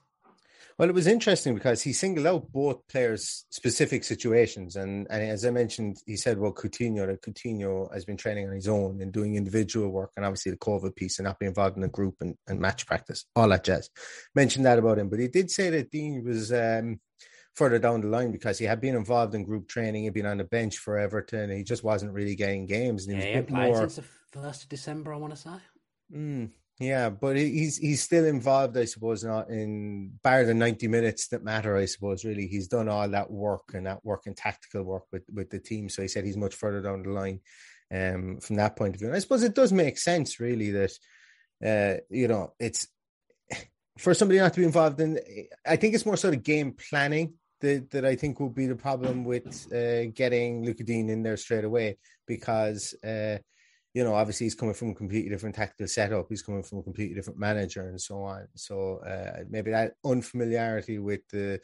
Well, 0.77 0.89
it 0.89 0.95
was 0.95 1.07
interesting 1.07 1.55
because 1.55 1.81
he 1.81 1.91
singled 1.91 2.27
out 2.27 2.51
both 2.51 2.87
players' 2.87 3.45
specific 3.49 4.03
situations, 4.03 4.75
and, 4.75 5.07
and 5.09 5.23
as 5.23 5.43
I 5.43 5.49
mentioned, 5.49 5.97
he 6.05 6.15
said, 6.15 6.37
"Well, 6.37 6.53
Coutinho, 6.53 7.07
that 7.07 7.23
Coutinho 7.23 7.91
has 7.91 8.05
been 8.05 8.17
training 8.17 8.47
on 8.47 8.53
his 8.53 8.67
own 8.67 9.01
and 9.01 9.11
doing 9.11 9.35
individual 9.35 9.89
work, 9.89 10.11
and 10.15 10.23
obviously 10.23 10.51
the 10.51 10.59
COVID 10.59 10.95
piece 10.95 11.17
and 11.17 11.25
not 11.25 11.39
being 11.39 11.49
involved 11.49 11.77
in 11.77 11.83
a 11.83 11.87
group 11.87 12.17
and, 12.21 12.35
and 12.47 12.59
match 12.59 12.85
practice, 12.85 13.25
all 13.35 13.49
that 13.49 13.63
jazz." 13.63 13.89
Mentioned 14.35 14.67
that 14.67 14.77
about 14.77 14.99
him, 14.99 15.09
but 15.09 15.19
he 15.19 15.27
did 15.27 15.49
say 15.49 15.71
that 15.71 15.89
Digne 15.89 16.21
was 16.21 16.53
um, 16.53 16.99
further 17.55 17.79
down 17.79 18.01
the 18.01 18.07
line 18.07 18.31
because 18.31 18.59
he 18.59 18.65
had 18.65 18.79
been 18.79 18.95
involved 18.95 19.33
in 19.33 19.43
group 19.45 19.67
training, 19.67 20.03
he'd 20.03 20.13
been 20.13 20.27
on 20.27 20.37
the 20.37 20.43
bench 20.43 20.77
for 20.77 20.99
Everton, 20.99 21.49
and 21.49 21.53
he 21.53 21.63
just 21.63 21.83
wasn't 21.83 22.13
really 22.13 22.35
getting 22.35 22.67
games, 22.67 23.07
and 23.07 23.13
he 23.13 23.17
Yeah, 23.17 23.25
was 23.25 23.33
he 23.33 23.39
a 23.39 23.41
bit 23.41 23.49
played 23.49 23.73
more. 23.73 23.81
since 23.81 23.95
the 23.95 24.03
first 24.31 24.63
of 24.63 24.69
December. 24.69 25.11
I 25.11 25.17
want 25.17 25.33
to 25.33 25.41
say. 25.41 25.57
Mm, 26.13 26.51
yeah, 26.79 27.09
but 27.09 27.35
he's 27.35 27.77
he's 27.77 28.03
still 28.03 28.25
involved, 28.25 28.77
I 28.77 28.85
suppose, 28.85 29.23
not 29.23 29.49
in 29.49 30.11
bar 30.21 30.43
the 30.43 30.53
ninety 30.53 30.87
minutes 30.87 31.29
that 31.29 31.43
matter. 31.43 31.75
I 31.75 31.85
suppose 31.85 32.23
really 32.23 32.45
he's 32.45 32.67
done 32.67 32.87
all 32.87 33.09
that 33.09 33.31
work 33.31 33.71
and 33.73 33.87
that 33.87 34.05
work 34.05 34.27
and 34.27 34.37
tactical 34.37 34.83
work 34.83 35.05
with 35.11 35.23
with 35.33 35.49
the 35.49 35.59
team. 35.59 35.89
So 35.89 36.03
he 36.03 36.07
said 36.07 36.23
he's 36.23 36.37
much 36.37 36.53
further 36.53 36.81
down 36.81 37.01
the 37.01 37.09
line 37.09 37.39
um, 37.91 38.39
from 38.39 38.57
that 38.57 38.75
point 38.75 38.93
of 38.93 38.99
view. 38.99 39.07
And 39.07 39.15
I 39.15 39.19
suppose 39.19 39.41
it 39.41 39.55
does 39.55 39.71
make 39.71 39.97
sense, 39.97 40.39
really, 40.39 40.71
that 40.71 40.91
uh, 41.65 42.01
you 42.11 42.27
know 42.27 42.53
it's 42.59 42.87
for 43.97 44.13
somebody 44.13 44.39
not 44.39 44.53
to 44.53 44.59
be 44.59 44.65
involved 44.65 45.01
in. 45.01 45.19
I 45.65 45.77
think 45.77 45.95
it's 45.95 46.05
more 46.05 46.17
sort 46.17 46.35
of 46.35 46.43
game 46.43 46.73
planning 46.73 47.33
that 47.61 47.89
that 47.89 48.05
I 48.05 48.15
think 48.15 48.39
will 48.39 48.51
be 48.51 48.67
the 48.67 48.75
problem 48.75 49.23
with 49.23 49.65
uh, 49.73 50.11
getting 50.13 50.63
Luka 50.63 50.83
Digne 50.83 51.11
in 51.11 51.23
there 51.23 51.37
straight 51.37 51.65
away 51.65 51.97
because. 52.27 52.93
Uh, 53.03 53.39
you 53.97 54.03
know, 54.03 54.13
obviously 54.13 54.45
he's 54.45 54.53
coming 54.53 54.75
from 54.75 54.91
a 54.91 54.93
completely 54.93 55.31
different 55.31 55.55
tactical 55.55 55.87
setup. 55.87 56.27
He's 56.29 56.43
coming 56.43 56.61
from 56.61 56.77
a 56.77 56.83
completely 56.83 57.15
different 57.15 57.39
manager 57.39 57.81
and 57.89 57.99
so 57.99 58.21
on. 58.21 58.47
So 58.53 58.97
uh, 58.97 59.43
maybe 59.49 59.71
that 59.71 59.93
unfamiliarity 60.05 60.99
with 60.99 61.27
the 61.29 61.59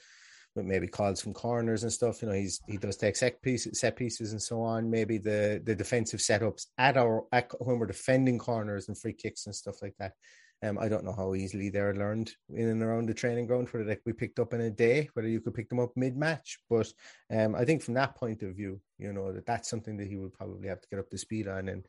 with 0.56 0.66
maybe 0.66 0.88
calls 0.88 1.22
from 1.22 1.36
corners 1.36 1.84
and 1.84 1.94
stuff. 1.94 2.24
You 2.24 2.30
know, 2.30 2.34
he's 2.34 2.60
he 2.68 2.78
does 2.78 2.98
take 2.98 3.18
set 3.18 3.40
pieces, 3.44 3.80
set 3.80 3.96
pieces 3.96 4.32
and 4.32 4.42
so 4.42 4.64
on. 4.64 4.90
Maybe 4.90 5.20
the 5.20 5.62
the 5.64 5.76
defensive 5.76 6.22
setups 6.22 6.66
at 6.80 6.98
our 6.98 7.24
at, 7.32 7.52
when 7.60 7.78
we're 7.78 7.86
defending 7.86 8.40
corners 8.40 8.88
and 8.88 8.98
free 8.98 9.14
kicks 9.14 9.46
and 9.46 9.54
stuff 9.54 9.84
like 9.84 9.94
that. 10.00 10.14
Um, 10.64 10.80
I 10.80 10.90
don't 10.90 11.04
know 11.04 11.14
how 11.14 11.36
easily 11.36 11.70
they're 11.70 11.94
learned 11.94 12.32
in 12.50 12.68
and 12.70 12.82
around 12.82 13.10
the 13.10 13.14
training 13.14 13.46
ground, 13.46 13.68
whether 13.70 13.94
could 13.94 14.06
be 14.06 14.14
picked 14.14 14.40
up 14.40 14.56
in 14.56 14.62
a 14.62 14.72
day, 14.72 15.08
whether 15.14 15.28
you 15.28 15.40
could 15.40 15.54
pick 15.54 15.70
them 15.70 15.80
up 15.80 15.92
mid 15.96 16.18
match. 16.18 16.58
But 16.68 16.92
um, 17.30 17.54
I 17.54 17.64
think 17.64 17.84
from 17.84 17.94
that 17.94 18.16
point 18.16 18.42
of 18.42 18.56
view, 18.56 18.82
you 18.98 19.14
know, 19.14 19.34
that 19.34 19.46
that's 19.46 19.70
something 19.70 19.98
that 19.98 20.08
he 20.08 20.16
would 20.16 20.34
probably 20.34 20.70
have 20.70 20.82
to 20.82 20.88
get 20.90 21.00
up 21.00 21.12
to 21.12 21.18
speed 21.20 21.48
on. 21.48 21.70
And 21.70 21.86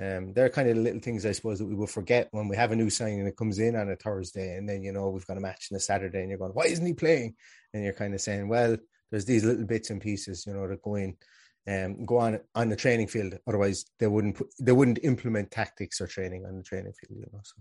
um, 0.00 0.32
they're 0.32 0.48
kind 0.48 0.68
of 0.68 0.76
the 0.76 0.82
little 0.82 1.00
things 1.00 1.26
I 1.26 1.32
suppose 1.32 1.58
that 1.58 1.66
we 1.66 1.74
will 1.74 1.88
forget 1.88 2.28
when 2.30 2.46
we 2.46 2.56
have 2.56 2.70
a 2.70 2.76
new 2.76 2.88
signing 2.88 3.24
that 3.24 3.36
comes 3.36 3.58
in 3.58 3.74
on 3.74 3.90
a 3.90 3.96
Thursday, 3.96 4.56
and 4.56 4.68
then 4.68 4.82
you 4.82 4.92
know 4.92 5.10
we've 5.10 5.26
got 5.26 5.36
a 5.36 5.40
match 5.40 5.68
on 5.72 5.76
a 5.76 5.80
Saturday, 5.80 6.20
and 6.20 6.30
you're 6.30 6.38
going, 6.38 6.52
why 6.52 6.64
isn't 6.64 6.86
he 6.86 6.94
playing? 6.94 7.34
And 7.74 7.82
you're 7.82 7.92
kind 7.92 8.14
of 8.14 8.20
saying, 8.20 8.48
well, 8.48 8.76
there's 9.10 9.24
these 9.24 9.44
little 9.44 9.64
bits 9.64 9.90
and 9.90 10.00
pieces, 10.00 10.46
you 10.46 10.54
know, 10.54 10.68
that 10.68 10.82
go 10.82 10.94
in, 10.94 11.16
um, 11.66 12.04
go 12.06 12.18
on 12.18 12.38
on 12.54 12.68
the 12.68 12.76
training 12.76 13.08
field. 13.08 13.34
Otherwise, 13.46 13.86
they 13.98 14.06
wouldn't 14.06 14.36
put, 14.36 14.48
they 14.60 14.72
wouldn't 14.72 15.00
implement 15.02 15.50
tactics 15.50 16.00
or 16.00 16.06
training 16.06 16.46
on 16.46 16.56
the 16.56 16.62
training 16.62 16.92
field, 16.92 17.18
you 17.18 17.26
know. 17.32 17.40
So 17.42 17.56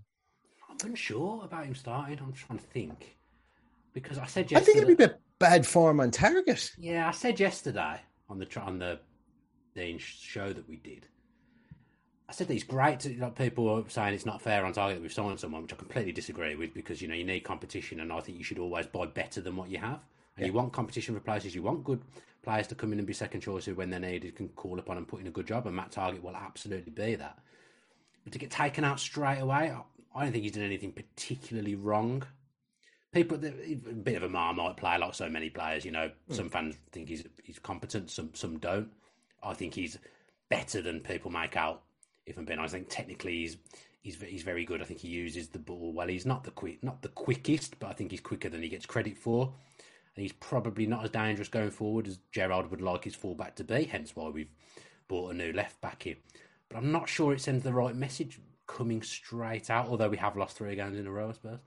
I'm 0.69 0.91
unsure 0.91 1.43
about 1.43 1.65
him 1.65 1.75
starting. 1.75 2.19
I'm 2.21 2.33
trying 2.33 2.59
to 2.59 2.65
think 2.65 3.17
because 3.93 4.19
I 4.19 4.27
said 4.27 4.51
yesterday. 4.51 4.61
I 4.61 4.63
think 4.63 4.77
it'd 4.77 4.97
be 4.97 5.03
a 5.03 5.07
bit 5.07 5.19
bad 5.39 5.65
form 5.65 5.99
on 5.99 6.11
Targett. 6.11 6.71
Yeah, 6.77 7.07
I 7.07 7.11
said 7.11 7.39
yesterday 7.39 7.99
on 8.29 8.37
the 8.37 8.47
on 8.61 8.77
the 8.77 8.99
the 9.73 9.97
show 9.97 10.53
that 10.53 10.67
we 10.69 10.75
did. 10.75 11.07
I 12.29 12.33
said 12.33 12.47
that 12.47 12.55
it's 12.55 12.63
great 12.63 12.99
to 13.01 13.17
like 13.19 13.35
people 13.35 13.69
are 13.69 13.89
saying 13.89 14.13
it's 14.13 14.25
not 14.25 14.41
fair 14.41 14.65
on 14.65 14.73
Targett 14.73 14.95
that 14.95 15.01
we've 15.01 15.13
signed 15.13 15.39
someone, 15.39 15.61
which 15.61 15.73
I 15.73 15.77
completely 15.77 16.11
disagree 16.11 16.55
with 16.55 16.73
because 16.73 17.01
you 17.01 17.07
know 17.07 17.15
you 17.15 17.23
need 17.23 17.41
competition, 17.41 18.01
and 18.01 18.11
I 18.11 18.19
think 18.19 18.37
you 18.37 18.43
should 18.43 18.59
always 18.59 18.85
buy 18.85 19.05
better 19.05 19.39
than 19.39 19.55
what 19.55 19.69
you 19.69 19.77
have. 19.77 19.99
And 20.35 20.45
you 20.45 20.53
want 20.53 20.71
competition 20.71 21.15
for 21.15 21.21
places. 21.21 21.55
You 21.55 21.63
want 21.63 21.83
good 21.83 22.01
players 22.43 22.67
to 22.67 22.75
come 22.75 22.93
in 22.93 22.99
and 22.99 23.07
be 23.07 23.13
second 23.13 23.41
choices 23.41 23.75
when 23.75 23.89
they're 23.89 23.99
needed, 23.99 24.35
can 24.35 24.49
call 24.49 24.77
upon 24.77 24.97
and 24.97 25.07
put 25.07 25.19
in 25.19 25.27
a 25.27 25.31
good 25.31 25.47
job. 25.47 25.65
And 25.65 25.75
Matt 25.75 25.91
Targett 25.91 26.21
will 26.21 26.35
absolutely 26.35 26.91
be 26.91 27.15
that. 27.15 27.39
But 28.23 28.33
to 28.33 28.39
get 28.39 28.51
taken 28.51 28.83
out 28.83 28.99
straight 28.99 29.39
away, 29.39 29.71
I- 29.71 30.23
don't 30.23 30.31
think 30.31 30.43
he's 30.43 30.53
done 30.53 30.63
anything 30.63 30.91
particularly 30.91 31.75
wrong. 31.75 32.23
People, 33.11 33.37
a 33.43 33.49
bit 33.49 34.15
of 34.15 34.23
a 34.23 34.29
marmite 34.29 34.77
player, 34.77 34.99
like 34.99 35.13
so 35.13 35.29
many 35.29 35.49
players. 35.49 35.85
You 35.85 35.91
know, 35.91 36.11
hmm. 36.27 36.33
some 36.33 36.49
fans 36.49 36.75
think 36.91 37.09
he's 37.09 37.23
he's 37.43 37.59
competent, 37.59 38.09
some 38.09 38.33
some 38.33 38.59
don't. 38.59 38.89
I 39.41 39.53
think 39.53 39.73
he's 39.73 39.97
better 40.49 40.81
than 40.81 40.99
people 41.01 41.31
make 41.31 41.55
out. 41.55 41.83
If 42.27 42.37
I'm 42.37 42.45
being 42.45 42.59
honest, 42.59 42.75
I 42.75 42.79
think 42.79 42.89
technically 42.89 43.37
he's 43.37 43.57
he's 44.01 44.21
he's 44.21 44.43
very 44.43 44.65
good. 44.65 44.81
I 44.81 44.85
think 44.85 44.99
he 44.99 45.07
uses 45.07 45.47
the 45.47 45.59
ball 45.59 45.93
well. 45.93 46.07
He's 46.07 46.25
not 46.25 46.43
the 46.43 46.51
quick, 46.51 46.83
not 46.83 47.01
the 47.01 47.09
quickest, 47.09 47.79
but 47.79 47.87
I 47.87 47.93
think 47.93 48.11
he's 48.11 48.21
quicker 48.21 48.49
than 48.49 48.61
he 48.61 48.69
gets 48.69 48.85
credit 48.85 49.17
for. 49.17 49.53
And 50.15 50.23
he's 50.23 50.33
probably 50.33 50.85
not 50.85 51.03
as 51.03 51.09
dangerous 51.11 51.47
going 51.47 51.71
forward 51.71 52.07
as 52.07 52.19
Gerard 52.31 52.69
would 52.69 52.81
like 52.81 53.03
his 53.03 53.15
fullback 53.15 53.55
to 53.55 53.63
be. 53.63 53.85
Hence 53.85 54.15
why 54.15 54.29
we've 54.29 54.51
bought 55.07 55.31
a 55.31 55.37
new 55.37 55.53
left 55.53 55.79
back 55.79 56.03
here. 56.03 56.15
But 56.69 56.77
I'm 56.77 56.91
not 56.91 57.07
sure 57.07 57.33
it 57.33 57.41
sends 57.41 57.63
the 57.63 57.73
right 57.73 57.95
message 57.95 58.39
coming 58.65 59.01
straight 59.01 59.69
out. 59.69 59.87
Although 59.87 60.09
we 60.09 60.17
have 60.17 60.35
lost 60.35 60.57
three 60.57 60.75
games 60.75 60.97
in 60.97 61.07
a 61.07 61.11
row, 61.11 61.29
I 61.29 61.33
suppose. 61.33 61.59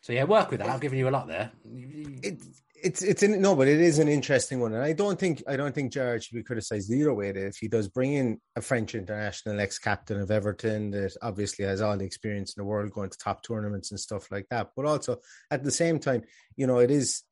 So 0.00 0.12
yeah, 0.12 0.24
work 0.24 0.50
with 0.50 0.60
that. 0.60 0.68
I've 0.68 0.80
given 0.80 0.98
you 0.98 1.08
a 1.08 1.10
lot 1.10 1.26
there. 1.26 1.50
it 1.64 2.40
it's 2.82 3.02
it's 3.02 3.22
an, 3.22 3.40
no, 3.40 3.56
but 3.56 3.68
it 3.68 3.80
is 3.80 3.98
an 3.98 4.08
interesting 4.08 4.60
one, 4.60 4.72
and 4.72 4.82
I 4.82 4.92
don't 4.92 5.18
think 5.18 5.42
I 5.48 5.56
don't 5.56 5.74
think 5.74 5.92
Gerrard 5.92 6.22
should 6.22 6.36
be 6.36 6.42
criticised 6.42 6.90
either 6.90 7.12
way. 7.12 7.30
If 7.30 7.56
he 7.56 7.68
does 7.68 7.88
bring 7.88 8.14
in 8.14 8.40
a 8.56 8.60
French 8.60 8.94
international 8.94 9.60
ex 9.60 9.78
captain 9.78 10.20
of 10.20 10.30
Everton 10.30 10.90
that 10.92 11.16
obviously 11.22 11.64
has 11.64 11.80
all 11.80 11.96
the 11.96 12.04
experience 12.04 12.54
in 12.56 12.60
the 12.60 12.66
world 12.66 12.92
going 12.92 13.10
to 13.10 13.18
top 13.18 13.42
tournaments 13.42 13.90
and 13.90 14.00
stuff 14.00 14.30
like 14.30 14.46
that, 14.50 14.70
but 14.76 14.86
also 14.86 15.18
at 15.50 15.64
the 15.64 15.70
same 15.70 15.98
time, 15.98 16.22
you 16.56 16.66
know, 16.66 16.78
it 16.78 16.90
is 16.90 17.22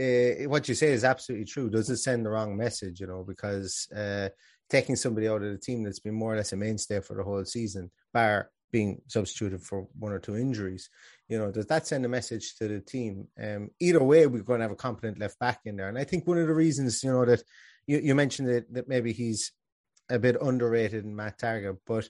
uh, 0.00 0.48
what 0.48 0.68
you 0.68 0.74
say 0.74 0.92
is 0.92 1.04
absolutely 1.04 1.46
true. 1.46 1.70
Does 1.70 1.90
it 1.90 1.98
send 1.98 2.24
the 2.24 2.30
wrong 2.30 2.56
message? 2.56 3.00
You 3.00 3.06
know, 3.06 3.24
because 3.26 3.88
uh, 3.94 4.28
taking 4.68 4.96
somebody 4.96 5.28
out 5.28 5.42
of 5.42 5.52
the 5.52 5.58
team 5.58 5.84
that's 5.84 6.00
been 6.00 6.14
more 6.14 6.34
or 6.34 6.36
less 6.36 6.52
a 6.52 6.56
mainstay 6.56 7.00
for 7.00 7.16
the 7.16 7.22
whole 7.22 7.44
season, 7.44 7.90
bar 8.12 8.50
being 8.70 9.00
substituted 9.08 9.62
for 9.62 9.86
one 9.98 10.12
or 10.12 10.18
two 10.18 10.36
injuries. 10.36 10.90
You 11.28 11.38
know, 11.38 11.50
does 11.52 11.66
that 11.66 11.86
send 11.86 12.04
a 12.04 12.08
message 12.08 12.54
to 12.56 12.68
the 12.68 12.80
team? 12.80 13.28
Um, 13.42 13.70
either 13.80 14.02
way, 14.02 14.26
we're 14.26 14.42
going 14.42 14.60
to 14.60 14.64
have 14.64 14.72
a 14.72 14.76
competent 14.76 15.18
left 15.18 15.38
back 15.38 15.60
in 15.64 15.76
there. 15.76 15.88
And 15.88 15.98
I 15.98 16.04
think 16.04 16.26
one 16.26 16.38
of 16.38 16.46
the 16.46 16.54
reasons, 16.54 17.02
you 17.04 17.12
know, 17.12 17.24
that 17.26 17.42
you, 17.86 17.98
you 17.98 18.14
mentioned 18.14 18.48
that, 18.48 18.72
that 18.72 18.88
maybe 18.88 19.12
he's 19.12 19.52
a 20.10 20.18
bit 20.18 20.36
underrated 20.40 21.04
in 21.04 21.14
Matt 21.14 21.38
Targett, 21.38 21.78
but 21.86 22.08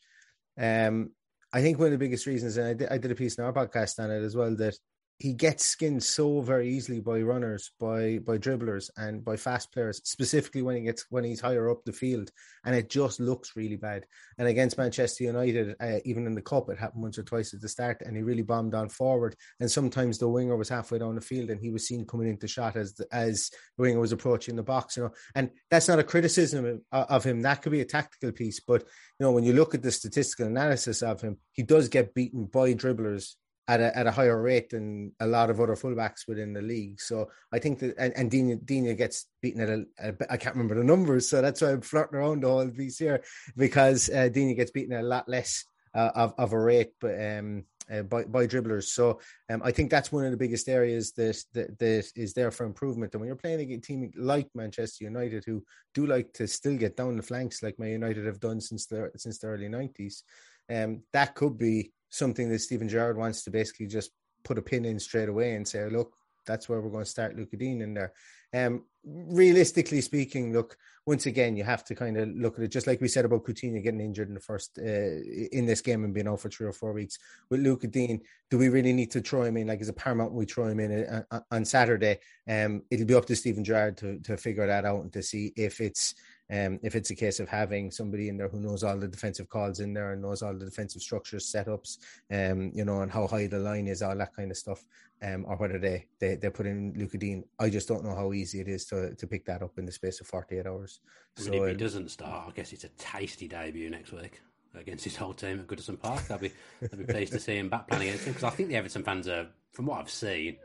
um, 0.61 1.11
I 1.53 1.63
think 1.63 1.79
one 1.79 1.87
of 1.87 1.93
the 1.93 1.99
biggest 1.99 2.27
reasons, 2.27 2.57
and 2.57 2.69
I 2.69 2.75
did, 2.75 2.89
I 2.91 2.99
did 2.99 3.11
a 3.11 3.17
piece 3.17 3.39
in 3.39 3.45
our 3.45 3.53
podcast 3.53 3.99
on 3.99 4.11
it 4.11 4.23
as 4.23 4.37
well, 4.37 4.55
that 4.57 4.77
he 5.19 5.33
gets 5.33 5.67
skinned 5.67 6.03
so 6.03 6.41
very 6.41 6.69
easily 6.69 7.01
by 7.01 7.21
runners, 7.21 7.73
by 7.81 8.19
by 8.19 8.39
dribblers, 8.39 8.89
and 8.97 9.25
by 9.25 9.37
fast 9.37 9.73
players. 9.73 10.01
Specifically 10.05 10.63
when 10.63 10.77
he 10.77 10.83
gets 10.83 11.07
when 11.11 11.25
he's 11.25 11.41
higher 11.41 11.71
up 11.71 11.85
the 11.85 11.93
field, 11.93 12.31
and 12.65 12.75
it 12.75 12.89
just 12.89 13.19
looks 13.19 13.57
really 13.57 13.75
bad. 13.75 14.07
And 14.39 14.47
against 14.47 14.79
Manchester 14.79 15.25
United, 15.25 15.75
uh, 15.81 15.99
even 16.05 16.27
in 16.27 16.35
the 16.35 16.43
cup, 16.43 16.71
it 16.71 16.79
happened 16.79 17.03
once 17.03 17.19
or 17.19 17.25
twice 17.25 17.53
at 17.53 17.61
the 17.61 17.69
start, 17.69 18.03
and 18.03 18.17
he 18.17 18.23
really 18.23 18.43
bombed 18.43 18.75
on 18.75 18.89
forward. 18.89 19.35
And 19.59 19.69
sometimes 19.69 20.19
the 20.19 20.29
winger 20.29 20.57
was 20.57 20.69
halfway 20.69 21.01
down 21.01 21.17
the 21.17 21.21
field, 21.21 21.51
and 21.51 21.61
he 21.61 21.71
was 21.71 21.89
seen 21.89 22.07
coming 22.07 22.29
into 22.29 22.47
shot 22.47 22.77
as 22.77 22.95
the, 22.95 23.07
as 23.11 23.51
the 23.77 23.83
winger 23.83 24.01
was 24.01 24.13
approaching 24.13 24.55
the 24.55 24.63
box. 24.63 24.97
You 24.97 25.05
know, 25.05 25.13
and 25.35 25.51
that's 25.69 25.89
not 25.89 25.99
a 25.99 26.05
criticism 26.05 26.65
of, 26.93 27.07
of 27.09 27.25
him. 27.25 27.43
That 27.43 27.63
could 27.63 27.73
be 27.73 27.81
a 27.81 27.85
tactical 27.85 28.31
piece, 28.31 28.61
but 28.61 28.83
you 28.83 29.27
know 29.27 29.33
when 29.33 29.45
you 29.45 29.53
look 29.53 29.75
at 29.75 29.83
the 29.83 29.91
statistical 29.91 30.47
analysis 30.47 31.03
of 31.03 31.21
him, 31.21 31.39
he 31.51 31.65
does 31.65 31.89
get 31.89 32.15
beaten 32.15 32.45
by 32.45 32.73
dribblers 32.75 33.35
at 33.69 33.81
a, 33.81 33.97
at 33.97 34.07
a 34.07 34.11
higher 34.11 34.41
rate 34.41 34.71
than 34.71 35.13
a 35.21 35.27
lot 35.27 35.51
of 35.51 35.61
other 35.61 35.77
fullbacks 35.77 36.27
within 36.27 36.55
the 36.55 36.63
league. 36.63 37.01
So 37.01 37.31
I 37.53 37.59
think 37.59 37.79
that, 37.81 37.95
and, 37.99 38.15
and 38.17 38.31
Digne, 38.31 38.57
Digne 38.57 38.95
gets 38.95 39.27
beaten 39.43 39.61
at 39.61 39.69
a, 39.69 39.85
a, 39.99 40.33
I 40.33 40.37
can't 40.39 40.57
remember 40.57 40.75
the 40.75 40.85
numbers. 40.85 41.29
So 41.29 41.43
that's 41.43 41.61
why 41.61 41.73
I'm 41.73 41.83
flirting 41.83 42.19
around 42.19 42.43
the 42.43 42.49
whole 42.49 42.71
piece 42.71 42.99
here 42.99 43.23
because 43.57 44.09
uh, 44.09 44.29
Digne 44.29 44.55
gets 44.55 44.71
beaten 44.71 44.95
at 44.95 45.05
a 45.05 45.07
lot 45.07 45.29
less 45.29 45.65
uh, 45.95 46.11
of, 46.15 46.35
of 46.39 46.53
a 46.55 46.59
rate, 46.59 46.93
but 46.99 47.15
um, 47.23 47.65
uh, 47.93 48.03
by, 48.03 48.25
by 48.25 48.47
dribblers. 48.47 48.85
So 48.85 49.21
um, 49.51 49.61
I 49.63 49.71
think 49.71 49.91
that's 49.91 50.11
one 50.11 50.25
of 50.25 50.31
the 50.31 50.37
biggest 50.39 50.69
areas 50.69 51.13
that, 51.13 51.39
that, 51.53 51.79
that 51.79 52.07
is 52.17 52.33
there 52.33 52.51
for 52.51 52.65
improvement. 52.65 53.13
And 53.13 53.21
when 53.21 53.29
you're 53.29 53.37
playing 53.37 53.73
a 53.73 53.79
team 53.79 54.11
like 54.17 54.49
Manchester 54.55 55.05
United, 55.05 55.45
who 55.45 55.63
do 55.93 56.07
like 56.07 56.33
to 56.35 56.47
still 56.47 56.77
get 56.77 56.97
down 56.97 57.17
the 57.17 57.23
flanks, 57.23 57.63
like 57.63 57.79
Man 57.79 57.91
United 57.91 58.25
have 58.25 58.41
done 58.41 58.63
since 58.63 58.87
the 58.87 59.11
since 59.17 59.39
the 59.39 59.49
early 59.49 59.69
'90s, 59.69 60.23
um, 60.71 61.03
that 61.13 61.35
could 61.35 61.59
be 61.59 61.93
something 62.11 62.49
that 62.51 62.61
Steven 62.61 62.89
Gerrard 62.89 63.17
wants 63.17 63.45
to 63.45 63.51
basically 63.51 63.87
just 63.87 64.11
put 64.45 64.59
a 64.59 64.63
pin 64.63 64.85
in 64.85 64.99
straight 64.99 65.29
away 65.29 65.55
and 65.55 65.67
say, 65.67 65.89
look, 65.89 66.15
that's 66.47 66.69
where 66.69 66.81
we're 66.81 66.91
going 66.91 67.05
to 67.05 67.11
start 67.11 67.37
Lucas 67.37 67.59
Digne 67.59 67.83
in 67.83 67.95
there. 67.95 68.13
Um, 68.55 68.85
realistically 69.05 70.01
speaking, 70.01 70.53
look, 70.53 70.77
once 71.07 71.27
again, 71.27 71.57
you 71.57 71.65
have 71.65 71.85
to 71.85 71.95
kind 71.95 72.19
of 72.19 72.29
look 72.29 72.59
at 72.59 72.65
it 72.65 72.69
just 72.69 72.87
like 72.87 73.01
we 73.01 73.09
said 73.09 73.25
about 73.25 73.45
Coutinho 73.45 73.83
getting 73.83 74.01
injured 74.01 74.29
in 74.29 74.35
the 74.35 74.41
first 74.41 74.79
uh, 74.79 75.21
in 75.53 75.65
this 75.65 75.81
game 75.81 76.05
and 76.05 76.13
being 76.13 76.29
out 76.29 76.41
for 76.41 76.51
three 76.51 76.67
or 76.67 76.73
four 76.73 76.93
weeks. 76.93 77.19
With 77.51 77.61
Lucas 77.61 77.91
Digne, 77.91 78.21
do 78.51 78.59
we 78.59 78.69
really 78.69 78.93
need 78.93 79.11
to 79.13 79.21
throw 79.21 79.43
him 79.43 79.57
in? 79.57 79.69
Like, 79.69 79.81
is 79.81 79.89
it 79.89 79.97
paramount 79.97 80.33
we 80.33 80.45
throw 80.45 80.67
him 80.67 80.81
in 80.81 81.05
uh, 81.05 81.23
uh, 81.31 81.41
on 81.51 81.65
Saturday? 81.65 82.19
Um, 82.49 82.83
it'll 82.91 83.07
be 83.07 83.15
up 83.15 83.27
to 83.27 83.37
Steven 83.37 83.65
Gerrard 83.65 83.97
to 83.99 84.19
to 84.21 84.37
figure 84.37 84.67
that 84.67 84.85
out 84.85 85.03
and 85.03 85.13
to 85.13 85.23
see 85.23 85.53
if 85.57 85.81
it's 85.81 86.15
um, 86.51 86.79
if 86.83 86.95
it's 86.95 87.11
a 87.11 87.15
case 87.15 87.41
of 87.41 87.49
having 87.49 87.91
somebody 87.91 88.29
in 88.29 88.39
there 88.39 88.49
who 88.49 88.61
knows 88.61 88.83
all 88.83 88.97
the 88.97 89.09
defensive 89.09 89.49
calls 89.49 89.81
in 89.81 89.93
there 89.93 90.13
and 90.13 90.23
knows 90.23 90.43
all 90.43 90.55
the 90.55 90.65
defensive 90.65 91.03
structures, 91.03 91.53
setups, 91.53 91.99
um, 92.33 92.71
you 92.75 92.85
know, 92.85 93.03
and 93.03 93.13
how 93.13 93.27
high 93.27 93.47
the 93.47 93.59
line 93.59 93.87
is, 93.87 94.01
all 94.01 94.17
that 94.17 94.35
kind 94.35 94.51
of 94.51 94.57
stuff, 94.57 94.85
um, 95.23 95.45
or 95.47 95.57
whether 95.57 95.79
they, 95.79 96.07
they, 96.21 96.37
they 96.37 96.49
put 96.49 96.67
in 96.67 96.95
Lucas 96.97 97.21
Digne. 97.21 97.45
I 97.59 97.69
just 97.69 97.87
don't 97.87 98.05
know 98.05 98.15
how 98.15 98.33
easy 98.33 98.61
it 98.61 98.69
is 98.69 98.87
to, 98.87 99.15
to 99.15 99.27
pick 99.27 99.45
that 99.45 99.63
up 99.63 99.79
in 99.79 99.85
the 99.85 99.93
space 99.93 100.21
of 100.21 100.27
48 100.27 100.67
hours. 100.67 101.01
I 101.37 101.43
mean, 101.43 101.53
so, 101.53 101.65
if 101.65 101.71
he 101.71 101.77
doesn't 101.77 102.11
start, 102.11 102.49
I 102.49 102.53
guess 102.53 102.73
it's 102.73 102.85
a 102.85 102.91
tasty 102.97 103.47
debut 103.47 103.91
next 103.91 104.13
week 104.13 104.41
against 104.75 105.05
his 105.05 105.17
whole 105.17 105.35
team 105.35 105.61
at 105.61 105.67
Goodison 105.67 106.01
Park. 106.01 106.23
I'll 106.31 106.39
be, 106.39 106.53
I'll 106.83 106.99
be 106.99 107.05
pleased 107.05 107.33
to 107.35 107.41
see 107.41 107.59
him 107.59 107.69
back 107.69 107.89
playing 107.89 108.05
against 108.05 108.25
him 108.25 108.33
because 108.33 108.45
I 108.45 108.51
think 108.51 108.71
the 108.71 108.77
Everton 108.77 109.03
fans 109.03 109.29
are, 109.29 109.49
from 109.73 109.87
what 109.87 110.01
I've 110.01 110.11
seen, 110.11 110.57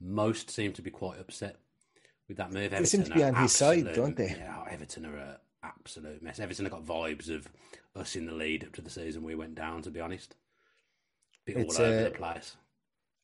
most 0.00 0.50
seem 0.50 0.72
to 0.74 0.82
be 0.82 0.90
quite 0.90 1.18
upset 1.18 1.56
with 2.28 2.36
that 2.38 2.52
move. 2.52 2.72
Everton 2.72 2.80
they 2.82 2.86
seem 2.86 3.04
to 3.04 3.14
be 3.14 3.24
on 3.24 3.34
his 3.34 3.52
side, 3.52 3.92
don't 3.94 4.16
they? 4.16 4.36
Yeah, 4.38 4.64
Everton 4.70 5.06
are 5.06 5.16
a 5.16 5.40
absolute 5.62 6.22
mess. 6.22 6.40
Everton 6.40 6.64
have 6.64 6.72
got 6.72 6.84
vibes 6.84 7.34
of 7.34 7.48
us 7.96 8.16
in 8.16 8.26
the 8.26 8.32
lead 8.32 8.64
up 8.64 8.72
to 8.74 8.82
the 8.82 8.90
season 8.90 9.22
we 9.22 9.34
went 9.34 9.54
down. 9.54 9.82
To 9.82 9.90
be 9.90 10.00
honest, 10.00 10.36
bit 11.44 11.56
it's, 11.56 11.78
all 11.78 11.86
over 11.86 12.00
uh, 12.00 12.04
the 12.04 12.10
place. 12.10 12.56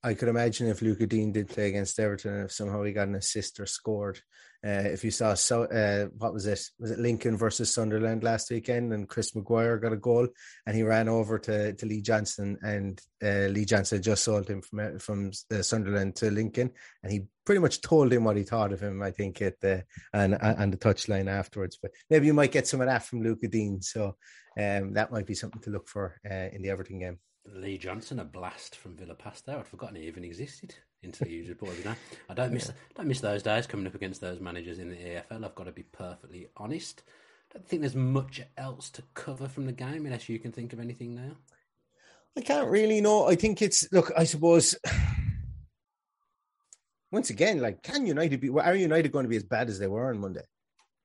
I 0.03 0.15
could 0.15 0.29
imagine 0.29 0.69
if 0.69 0.81
Luca 0.81 1.07
Digne 1.07 1.33
did 1.33 1.49
play 1.49 1.69
against 1.69 2.01
Everton, 2.01 2.33
and 2.33 2.45
if 2.47 2.53
somehow 2.53 2.83
he 2.83 2.93
got 2.93 3.09
an 3.09 3.17
assist 3.17 3.61
or 3.61 3.67
scored. 3.67 4.21
Uh, 4.65 4.85
if 4.85 5.05
you 5.05 5.11
saw, 5.11 5.33
so 5.33 5.65
uh, 5.65 6.07
what 6.19 6.35
was 6.35 6.47
it? 6.47 6.61
Was 6.79 6.91
it 6.91 6.99
Lincoln 6.99 7.37
versus 7.37 7.73
Sunderland 7.73 8.23
last 8.23 8.51
weekend? 8.51 8.93
And 8.93 9.09
Chris 9.09 9.35
Maguire 9.35 9.79
got 9.79 9.93
a 9.93 9.97
goal, 9.97 10.29
and 10.67 10.77
he 10.77 10.83
ran 10.83 11.09
over 11.09 11.39
to, 11.39 11.73
to 11.75 11.87
Lee 11.87 12.03
Johnson, 12.03 12.59
and 12.63 13.01
uh, 13.23 13.49
Lee 13.49 13.65
Johnson 13.65 14.03
just 14.03 14.25
sold 14.25 14.49
him 14.49 14.61
from 14.61 14.79
uh, 14.79 14.99
from 14.99 15.33
uh, 15.51 15.63
Sunderland 15.63 16.17
to 16.17 16.31
Lincoln, 16.31 16.71
and 17.03 17.13
he 17.13 17.23
pretty 17.47 17.61
much 17.61 17.81
told 17.81 18.13
him 18.13 18.25
what 18.25 18.37
he 18.37 18.43
thought 18.43 18.73
of 18.73 18.81
him. 18.81 19.03
I 19.03 19.11
think 19.13 19.41
at 19.41 19.61
the 19.61 19.85
and 20.13 20.37
and 20.41 20.73
the 20.73 20.79
touchline 20.79 21.31
afterwards. 21.31 21.79
But 21.81 21.93
maybe 22.11 22.27
you 22.27 22.35
might 22.35 22.53
get 22.53 22.67
some 22.67 22.83
of 22.83 22.87
that 22.87 23.05
from 23.05 23.23
Luca 23.23 23.49
Digne, 23.49 23.81
so 23.81 24.17
um, 24.59 24.93
that 24.95 25.11
might 25.11 25.27
be 25.27 25.35
something 25.35 25.63
to 25.63 25.71
look 25.71 25.89
for 25.89 26.21
uh, 26.31 26.49
in 26.53 26.61
the 26.63 26.71
Everton 26.71 26.99
game. 26.99 27.19
Lee 27.55 27.79
Johnson, 27.79 28.21
a 28.21 28.25
blast 28.25 28.77
from 28.77 28.97
Villa 28.97 29.15
Past 29.15 29.47
there. 29.47 29.59
I'd 29.59 29.67
forgotten 29.67 29.97
he 29.97 30.07
even 30.07 30.25
existed 30.25 30.75
until 31.03 31.29
you 31.29 31.45
just 31.45 31.59
brought 31.59 31.79
it 31.79 31.85
now. 31.85 31.97
I 32.29 32.35
don't 32.35 32.53
miss 32.53 32.67
yeah. 32.67 32.75
don't 32.95 33.09
miss 33.09 33.21
those 33.21 33.43
days 33.43 33.67
coming 33.67 33.87
up 33.87 33.95
against 33.95 34.21
those 34.21 34.41
managers 34.41 34.79
in 34.79 34.91
the 34.91 34.97
EFL. 34.97 35.45
I've 35.45 35.55
got 35.55 35.65
to 35.65 35.73
be 35.73 35.83
perfectly 35.83 36.49
honest. 36.57 37.03
I 37.53 37.59
don't 37.59 37.69
think 37.69 37.83
there's 37.83 37.97
much 37.97 38.43
else 38.57 38.91
to 38.91 39.03
cover 39.15 39.49
from 39.49 39.67
the 39.67 39.73
game 39.73 40.07
unless 40.07 40.29
you 40.29 40.39
can 40.39 40.53
think 40.53 40.73
of 40.73 40.81
anything 40.81 41.15
now. 41.15 41.37
I 42.37 42.43
can't 42.43 42.69
really 42.69 43.01
know. 43.01 43.27
I 43.29 43.35
think 43.35 43.61
it's 43.61 43.91
look. 43.93 44.13
I 44.17 44.25
suppose 44.25 44.77
once 47.13 47.31
again, 47.31 47.61
like, 47.61 47.83
can 47.83 48.07
United 48.07 48.41
be? 48.41 48.51
Are 48.51 48.75
United 48.75 49.11
going 49.11 49.25
to 49.25 49.29
be 49.29 49.37
as 49.37 49.43
bad 49.43 49.69
as 49.69 49.79
they 49.79 49.89
were 49.89 50.11
on 50.11 50.21
Monday? 50.21 50.45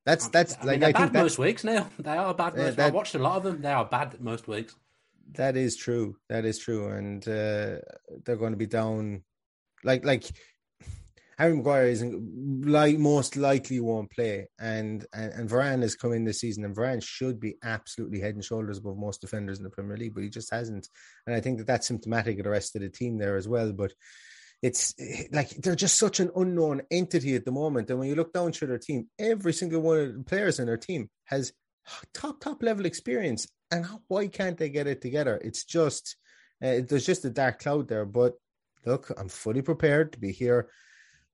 That's 0.04 0.28
that's 0.28 0.56
I 0.62 0.66
mean, 0.66 0.80
like 0.80 0.94
I 0.94 1.00
think 1.00 1.12
most 1.12 1.38
weeks 1.38 1.64
now. 1.64 1.88
They 1.98 2.16
are 2.16 2.32
bad. 2.32 2.52
Uh, 2.52 2.70
that, 2.70 2.78
I 2.78 2.90
watched 2.90 3.16
a 3.16 3.18
lot 3.18 3.38
of 3.38 3.42
them. 3.42 3.60
They 3.60 3.72
are 3.72 3.84
bad 3.84 4.20
most 4.20 4.46
weeks. 4.46 4.76
That 5.32 5.56
is 5.56 5.76
true. 5.76 6.16
That 6.28 6.44
is 6.44 6.58
true, 6.58 6.88
and 6.88 7.26
uh, 7.26 7.78
they're 8.24 8.36
going 8.36 8.52
to 8.52 8.56
be 8.56 8.66
down. 8.66 9.22
Like 9.84 10.04
like 10.04 10.24
Harry 11.38 11.54
Maguire 11.54 11.88
isn't 11.88 12.66
like 12.66 12.98
most 12.98 13.36
likely 13.36 13.78
won't 13.80 14.10
play, 14.10 14.48
and, 14.58 15.04
and 15.12 15.32
and 15.32 15.50
Varane 15.50 15.82
has 15.82 15.94
come 15.94 16.12
in 16.12 16.24
this 16.24 16.40
season, 16.40 16.64
and 16.64 16.74
Varane 16.74 17.02
should 17.02 17.38
be 17.38 17.56
absolutely 17.62 18.20
head 18.20 18.34
and 18.34 18.44
shoulders 18.44 18.78
above 18.78 18.96
most 18.96 19.20
defenders 19.20 19.58
in 19.58 19.64
the 19.64 19.70
Premier 19.70 19.96
League, 19.96 20.14
but 20.14 20.22
he 20.22 20.30
just 20.30 20.50
hasn't, 20.50 20.88
and 21.26 21.36
I 21.36 21.40
think 21.40 21.58
that 21.58 21.66
that's 21.66 21.86
symptomatic 21.86 22.38
of 22.38 22.44
the 22.44 22.50
rest 22.50 22.74
of 22.74 22.82
the 22.82 22.88
team 22.88 23.18
there 23.18 23.36
as 23.36 23.46
well. 23.46 23.72
But 23.72 23.92
it's 24.62 24.94
like 25.32 25.50
they're 25.50 25.74
just 25.74 25.98
such 25.98 26.20
an 26.20 26.30
unknown 26.34 26.82
entity 26.90 27.34
at 27.34 27.44
the 27.44 27.52
moment, 27.52 27.90
and 27.90 27.98
when 27.98 28.08
you 28.08 28.14
look 28.14 28.32
down 28.32 28.52
through 28.52 28.68
their 28.68 28.78
team, 28.78 29.08
every 29.18 29.52
single 29.52 29.82
one 29.82 29.98
of 29.98 30.14
the 30.14 30.24
players 30.24 30.58
in 30.58 30.66
their 30.66 30.78
team 30.78 31.10
has 31.24 31.52
top 32.14 32.40
top 32.40 32.62
level 32.62 32.86
experience 32.86 33.46
and 33.70 33.86
why 34.08 34.28
can't 34.28 34.58
they 34.58 34.68
get 34.68 34.86
it 34.86 35.00
together? 35.00 35.40
It's 35.42 35.64
just 35.64 36.16
uh, 36.62 36.80
there's 36.88 37.06
just 37.06 37.24
a 37.24 37.30
dark 37.30 37.60
cloud 37.60 37.88
there. 37.88 38.04
But 38.04 38.34
look, 38.84 39.12
I'm 39.16 39.28
fully 39.28 39.62
prepared 39.62 40.12
to 40.12 40.18
be 40.18 40.32
here 40.32 40.68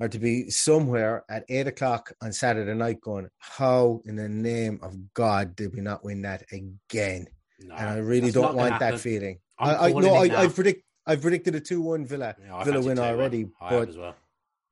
or 0.01 0.09
to 0.09 0.19
be 0.19 0.51
somewhere 0.51 1.25
at 1.29 1.45
eight 1.49 1.67
o'clock 1.67 2.13
on 2.21 2.33
Saturday 2.33 2.75
night 2.75 3.01
going, 3.01 3.29
how 3.39 4.01
in 4.05 4.17
the 4.17 4.29
name 4.29 4.81
of 4.83 4.97
God 5.15 5.55
did 5.55 5.75
we 5.75 5.81
not 5.81 6.05
win 6.05 6.23
that 6.23 6.45
again? 6.51 7.27
No, 7.61 7.75
and 7.75 7.89
I 7.89 7.97
really 7.99 8.33
don't 8.33 8.57
want 8.57 8.81
that 8.81 8.99
feeling. 8.99 9.39
I'm 9.59 9.77
I, 9.77 9.87
I 9.87 9.93
no, 9.93 10.15
I, 10.15 10.43
I 10.43 10.49
predict 10.49 10.83
I've 11.07 11.23
predicted 11.23 11.55
a 11.55 11.61
two 11.61 11.81
one 11.81 12.05
Villa 12.05 12.35
Villa 12.65 12.81
win 12.81 12.99
already, 12.99 13.47
but 13.61 13.97
well. 13.97 14.17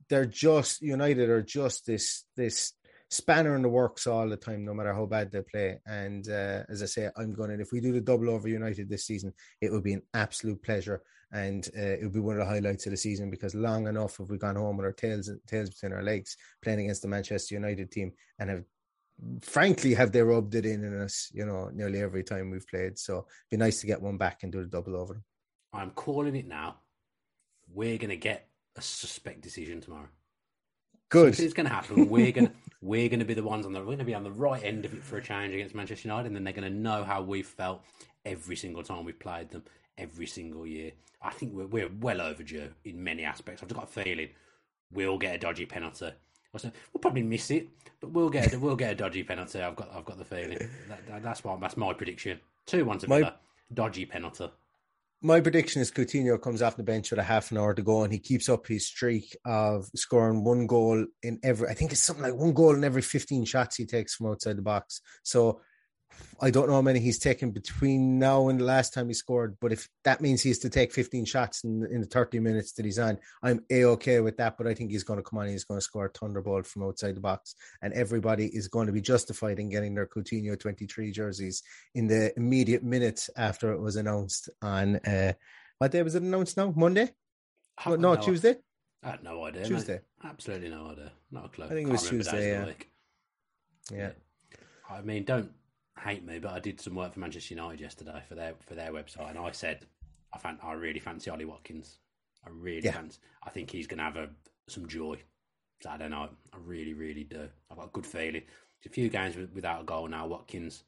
they're 0.08 0.26
just 0.26 0.82
United 0.82 1.28
are 1.28 1.42
just 1.42 1.86
this 1.86 2.24
this 2.36 2.72
spanner 3.10 3.56
in 3.56 3.62
the 3.62 3.68
works 3.68 4.06
all 4.06 4.28
the 4.28 4.36
time, 4.36 4.64
no 4.64 4.72
matter 4.72 4.94
how 4.94 5.04
bad 5.04 5.30
they 5.30 5.42
play. 5.42 5.80
And 5.86 6.28
uh, 6.28 6.62
as 6.68 6.82
I 6.82 6.86
say, 6.86 7.10
I'm 7.16 7.34
going 7.34 7.50
to, 7.50 7.60
if 7.60 7.72
we 7.72 7.80
do 7.80 7.92
the 7.92 8.00
double 8.00 8.30
over 8.30 8.48
United 8.48 8.88
this 8.88 9.04
season, 9.04 9.32
it 9.60 9.70
would 9.72 9.82
be 9.82 9.94
an 9.94 10.02
absolute 10.14 10.62
pleasure. 10.62 11.02
And 11.32 11.68
uh, 11.76 11.80
it 11.82 12.02
would 12.02 12.12
be 12.12 12.20
one 12.20 12.36
of 12.36 12.40
the 12.40 12.52
highlights 12.52 12.86
of 12.86 12.92
the 12.92 12.96
season 12.96 13.30
because 13.30 13.54
long 13.54 13.86
enough 13.86 14.16
have 14.18 14.30
we 14.30 14.38
gone 14.38 14.56
home 14.56 14.76
with 14.76 14.86
our 14.86 14.92
tails, 14.92 15.30
tails 15.46 15.70
between 15.70 15.92
our 15.92 16.02
legs 16.02 16.36
playing 16.62 16.80
against 16.80 17.02
the 17.02 17.08
Manchester 17.08 17.54
United 17.54 17.90
team 17.90 18.12
and 18.38 18.50
have 18.50 18.64
frankly 19.42 19.92
have 19.94 20.12
they 20.12 20.22
rubbed 20.22 20.54
it 20.54 20.64
in 20.64 20.82
in 20.82 21.00
us, 21.00 21.30
you 21.32 21.44
know, 21.44 21.70
nearly 21.72 22.00
every 22.00 22.24
time 22.24 22.50
we've 22.50 22.66
played. 22.66 22.98
So 22.98 23.18
it'd 23.18 23.50
be 23.50 23.56
nice 23.56 23.80
to 23.80 23.86
get 23.86 24.00
one 24.00 24.16
back 24.16 24.42
and 24.42 24.50
do 24.50 24.60
the 24.60 24.68
double 24.68 24.96
over 24.96 25.14
them. 25.14 25.24
I'm 25.72 25.90
calling 25.90 26.34
it 26.36 26.46
now. 26.46 26.76
We're 27.72 27.98
going 27.98 28.10
to 28.10 28.16
get 28.16 28.48
a 28.76 28.82
suspect 28.82 29.42
decision 29.42 29.80
tomorrow. 29.80 30.08
Good. 31.10 31.34
Something's 31.34 31.54
going 31.54 31.68
to 31.68 31.74
happen. 31.74 32.08
We're 32.08 32.32
going 32.32 32.46
to 32.48 32.52
we're 32.82 33.08
going 33.08 33.20
to 33.20 33.26
be 33.26 33.34
the 33.34 33.42
ones 33.42 33.66
on 33.66 33.72
the 33.72 33.80
we're 33.80 33.86
going 33.86 33.98
to 33.98 34.04
be 34.04 34.14
on 34.14 34.24
the 34.24 34.30
right 34.30 34.62
end 34.64 34.84
of 34.84 34.94
it 34.94 35.02
for 35.02 35.18
a 35.18 35.22
change 35.22 35.54
against 35.54 35.74
Manchester 35.74 36.08
United, 36.08 36.28
and 36.28 36.36
then 36.36 36.44
they're 36.44 36.52
going 36.52 36.70
to 36.70 36.78
know 36.78 37.04
how 37.04 37.22
we've 37.22 37.46
felt 37.46 37.82
every 38.24 38.56
single 38.56 38.82
time 38.82 39.04
we've 39.04 39.18
played 39.18 39.50
them 39.50 39.64
every 39.98 40.26
single 40.26 40.66
year. 40.66 40.92
I 41.22 41.30
think 41.30 41.54
we're 41.54 41.66
we're 41.66 41.90
well 42.00 42.20
overdue 42.20 42.70
in 42.84 43.02
many 43.02 43.24
aspects. 43.24 43.62
I've 43.62 43.68
just 43.68 43.78
got 43.78 43.88
a 43.88 44.02
feeling 44.02 44.30
we'll 44.92 45.18
get 45.18 45.34
a 45.34 45.38
dodgy 45.38 45.66
penalty. 45.66 46.10
We'll 46.52 47.00
probably 47.00 47.22
miss 47.22 47.50
it, 47.50 47.68
but 48.00 48.10
we'll 48.10 48.30
get 48.30 48.52
a, 48.52 48.58
we'll 48.58 48.74
get 48.76 48.92
a 48.92 48.94
dodgy 48.94 49.22
penalty. 49.22 49.60
I've 49.60 49.76
got 49.76 49.94
I've 49.94 50.04
got 50.04 50.18
the 50.18 50.24
feeling. 50.24 50.58
That, 50.88 51.06
that, 51.06 51.22
that's 51.22 51.44
why 51.44 51.56
that's 51.60 51.76
my 51.76 51.92
prediction. 51.92 52.40
Two 52.66 52.84
one 52.84 52.98
to 52.98 53.06
Villa, 53.06 53.36
dodgy 53.72 54.06
penalty. 54.06 54.50
My 55.22 55.40
prediction 55.40 55.83
is 55.83 55.90
Coutinho 55.90 56.40
comes 56.40 56.62
off 56.62 56.78
the 56.78 56.83
bench 56.83 57.11
with 57.11 57.20
a 57.20 57.24
half 57.24 57.50
an 57.50 57.59
hour 57.59 57.74
to 57.74 57.83
go 57.83 58.04
and 58.04 58.12
he 58.12 58.18
keeps 58.18 58.48
up 58.48 58.66
his 58.66 58.87
streak 58.87 59.37
of 59.44 59.87
scoring 59.94 60.44
one 60.44 60.66
goal 60.66 61.04
in 61.22 61.38
every, 61.42 61.68
I 61.68 61.74
think 61.74 61.92
it's 61.92 62.02
something 62.02 62.22
like 62.22 62.35
one 62.35 62.54
goal 62.54 62.74
in 62.74 62.85
every 62.85 63.02
15 63.02 63.44
shots 63.44 63.76
he 63.76 63.85
takes 63.85 64.14
from 64.14 64.28
outside 64.28 64.56
the 64.56 64.62
box. 64.62 65.02
So 65.22 65.61
I 66.40 66.50
don't 66.50 66.68
know 66.68 66.74
how 66.74 66.82
many 66.82 67.00
he's 67.00 67.18
taken 67.18 67.50
between 67.50 68.18
now 68.18 68.48
and 68.48 68.58
the 68.60 68.64
last 68.64 68.94
time 68.94 69.08
he 69.08 69.14
scored, 69.14 69.56
but 69.60 69.72
if 69.72 69.88
that 70.04 70.20
means 70.20 70.42
he 70.42 70.48
has 70.50 70.58
to 70.60 70.70
take 70.70 70.92
15 70.92 71.24
shots 71.24 71.64
in, 71.64 71.86
in 71.90 72.00
the 72.00 72.06
30 72.06 72.40
minutes 72.40 72.72
that 72.72 72.84
he's 72.84 72.98
on, 72.98 73.18
I'm 73.42 73.64
a 73.70 73.84
okay 73.84 74.20
with 74.20 74.36
that. 74.38 74.56
But 74.56 74.66
I 74.66 74.74
think 74.74 74.90
he's 74.90 75.04
going 75.04 75.18
to 75.18 75.22
come 75.22 75.38
on, 75.38 75.44
and 75.44 75.52
he's 75.52 75.64
going 75.64 75.78
to 75.78 75.84
score 75.84 76.06
a 76.06 76.10
thunderbolt 76.10 76.66
from 76.66 76.82
outside 76.82 77.14
the 77.14 77.20
box, 77.20 77.54
and 77.82 77.92
everybody 77.92 78.46
is 78.46 78.68
going 78.68 78.86
to 78.86 78.92
be 78.92 79.02
justified 79.02 79.58
in 79.58 79.68
getting 79.68 79.94
their 79.94 80.06
Coutinho 80.06 80.58
23 80.58 81.12
jerseys 81.12 81.62
in 81.94 82.06
the 82.06 82.32
immediate 82.36 82.82
minutes 82.82 83.28
after 83.36 83.72
it 83.72 83.80
was 83.80 83.96
announced 83.96 84.48
on 84.62 84.96
uh, 84.96 85.32
what 85.78 85.92
day 85.92 86.02
was 86.02 86.14
it 86.14 86.22
announced 86.22 86.56
now? 86.56 86.72
Monday? 86.76 87.10
no, 87.86 87.96
no, 87.96 88.16
Tuesday. 88.16 88.56
I 89.02 89.12
had 89.12 89.24
no 89.24 89.44
idea. 89.44 89.64
Tuesday. 89.64 89.94
Mate. 89.94 90.30
Absolutely 90.30 90.68
no 90.68 90.90
idea. 90.90 91.12
Not 91.30 91.46
a 91.46 91.48
clue. 91.48 91.64
I 91.64 91.68
think 91.68 91.88
it 91.88 91.92
was 91.92 92.08
Tuesday. 92.08 92.50
Yeah. 93.90 93.96
yeah. 93.96 94.10
I 94.90 95.00
mean, 95.00 95.24
don't 95.24 95.50
hate 95.98 96.24
me, 96.24 96.38
but 96.38 96.53
I 96.53 96.61
did 96.61 96.81
some 96.81 96.94
work 96.94 97.14
for 97.14 97.20
Manchester 97.20 97.55
United 97.55 97.81
yesterday 97.81 98.22
for 98.29 98.35
their 98.35 98.55
for 98.66 98.74
their 98.74 98.92
website, 98.92 99.31
and 99.31 99.38
I 99.38 99.50
said 99.53 99.87
I 100.33 100.38
fan, 100.38 100.59
I 100.62 100.72
really 100.72 101.00
fancy 101.00 101.31
Ollie 101.31 101.44
Watkins. 101.44 101.98
I 102.44 102.50
really 102.50 102.85
yeah. 102.85 102.92
fancy. 102.92 103.18
I 103.44 103.50
think 103.50 103.70
he's 103.70 103.87
going 103.87 103.98
to 103.98 104.05
have 104.05 104.16
a, 104.16 104.29
some 104.68 104.87
joy 104.87 105.16
Saturday 105.83 106.09
night. 106.09 106.31
I 106.53 106.57
really, 106.64 106.94
really 106.94 107.24
do. 107.24 107.48
I've 107.70 107.76
got 107.76 107.87
a 107.87 107.92
good 107.92 108.07
feeling. 108.07 108.42
It's 108.79 108.87
a 108.87 108.90
few 108.90 109.09
games 109.09 109.37
without 109.55 109.83
a 109.83 109.85
goal 109.85 110.09
now. 110.09 110.26
Watkins, 110.26 110.85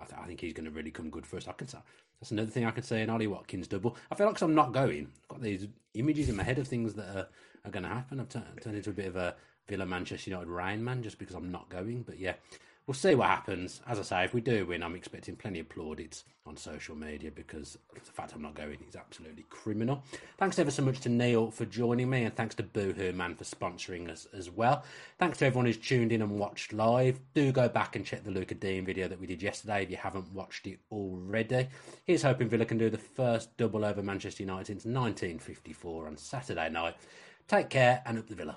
I, 0.00 0.04
th- 0.04 0.20
I 0.20 0.26
think 0.26 0.40
he's 0.40 0.52
going 0.52 0.64
to 0.64 0.72
really 0.72 0.90
come 0.90 1.10
good 1.10 1.26
for 1.26 1.36
us. 1.36 1.46
I 1.46 1.52
can. 1.52 1.68
say 1.68 1.78
That's 2.20 2.32
another 2.32 2.50
thing 2.50 2.64
I 2.64 2.70
can 2.70 2.82
say. 2.82 3.02
in 3.02 3.10
Ollie 3.10 3.28
Watkins 3.28 3.68
double. 3.68 3.96
I 4.10 4.14
feel 4.14 4.26
like 4.26 4.40
I'm 4.40 4.54
not 4.54 4.72
going. 4.72 5.08
I've 5.22 5.28
got 5.28 5.42
these 5.42 5.68
images 5.94 6.28
in 6.28 6.36
my 6.36 6.42
head 6.42 6.58
of 6.58 6.66
things 6.66 6.94
that 6.94 7.16
are, 7.16 7.28
are 7.64 7.70
going 7.70 7.84
to 7.84 7.88
happen. 7.88 8.18
I've 8.18 8.28
t- 8.28 8.40
turned 8.62 8.76
into 8.76 8.90
a 8.90 8.94
bit 8.94 9.06
of 9.06 9.16
a 9.16 9.36
Villa 9.68 9.86
Manchester 9.86 10.30
United 10.30 10.48
rain 10.48 10.82
man 10.82 11.02
just 11.02 11.18
because 11.18 11.36
I'm 11.36 11.52
not 11.52 11.68
going. 11.68 12.02
But 12.02 12.18
yeah, 12.18 12.34
we'll 12.86 12.94
see 12.94 13.14
what 13.14 13.28
happens. 13.28 13.80
As 13.86 13.98
I 13.98 14.02
say, 14.02 14.24
if 14.24 14.32
we 14.32 14.40
do 14.40 14.66
win, 14.66 14.82
I'm 14.82 14.94
expecting 14.94 15.36
plenty 15.36 15.60
of 15.60 15.68
plaudits 15.68 16.24
on 16.46 16.56
social 16.56 16.94
media 16.94 17.32
because 17.32 17.76
the 17.92 18.12
fact 18.12 18.32
I'm 18.32 18.42
not 18.42 18.54
going 18.54 18.78
is 18.88 18.94
absolutely 18.94 19.44
criminal. 19.50 20.04
Thanks 20.38 20.58
ever 20.58 20.70
so 20.70 20.82
much 20.82 21.00
to 21.00 21.08
Neil 21.08 21.50
for 21.50 21.64
joining 21.64 22.08
me, 22.08 22.22
and 22.22 22.34
thanks 22.34 22.54
to 22.56 22.62
Boohoo 22.62 23.12
Man 23.12 23.34
for 23.34 23.44
sponsoring 23.44 24.08
us 24.08 24.28
as 24.32 24.50
well. 24.50 24.84
Thanks 25.18 25.38
to 25.38 25.46
everyone 25.46 25.66
who's 25.66 25.76
tuned 25.76 26.12
in 26.12 26.22
and 26.22 26.38
watched 26.38 26.72
live. 26.72 27.18
Do 27.34 27.50
go 27.50 27.68
back 27.68 27.96
and 27.96 28.06
check 28.06 28.22
the 28.22 28.30
Lucas 28.30 28.58
Digne 28.58 28.84
video 28.84 29.08
that 29.08 29.20
we 29.20 29.26
did 29.26 29.42
yesterday 29.42 29.82
if 29.82 29.90
you 29.90 29.96
haven't 29.96 30.32
watched 30.32 30.66
it 30.66 30.78
already. 30.92 31.68
Here's 32.04 32.22
hoping 32.22 32.48
Villa 32.48 32.64
can 32.64 32.78
do 32.78 32.90
the 32.90 32.98
first 32.98 33.56
double 33.56 33.84
over 33.84 34.02
Manchester 34.02 34.44
United 34.44 34.66
since 34.66 34.84
1954 34.84 36.06
on 36.06 36.16
Saturday 36.16 36.70
night. 36.70 36.94
Take 37.48 37.70
care 37.70 38.02
and 38.06 38.18
up 38.18 38.28
the 38.28 38.34
Villa. 38.34 38.56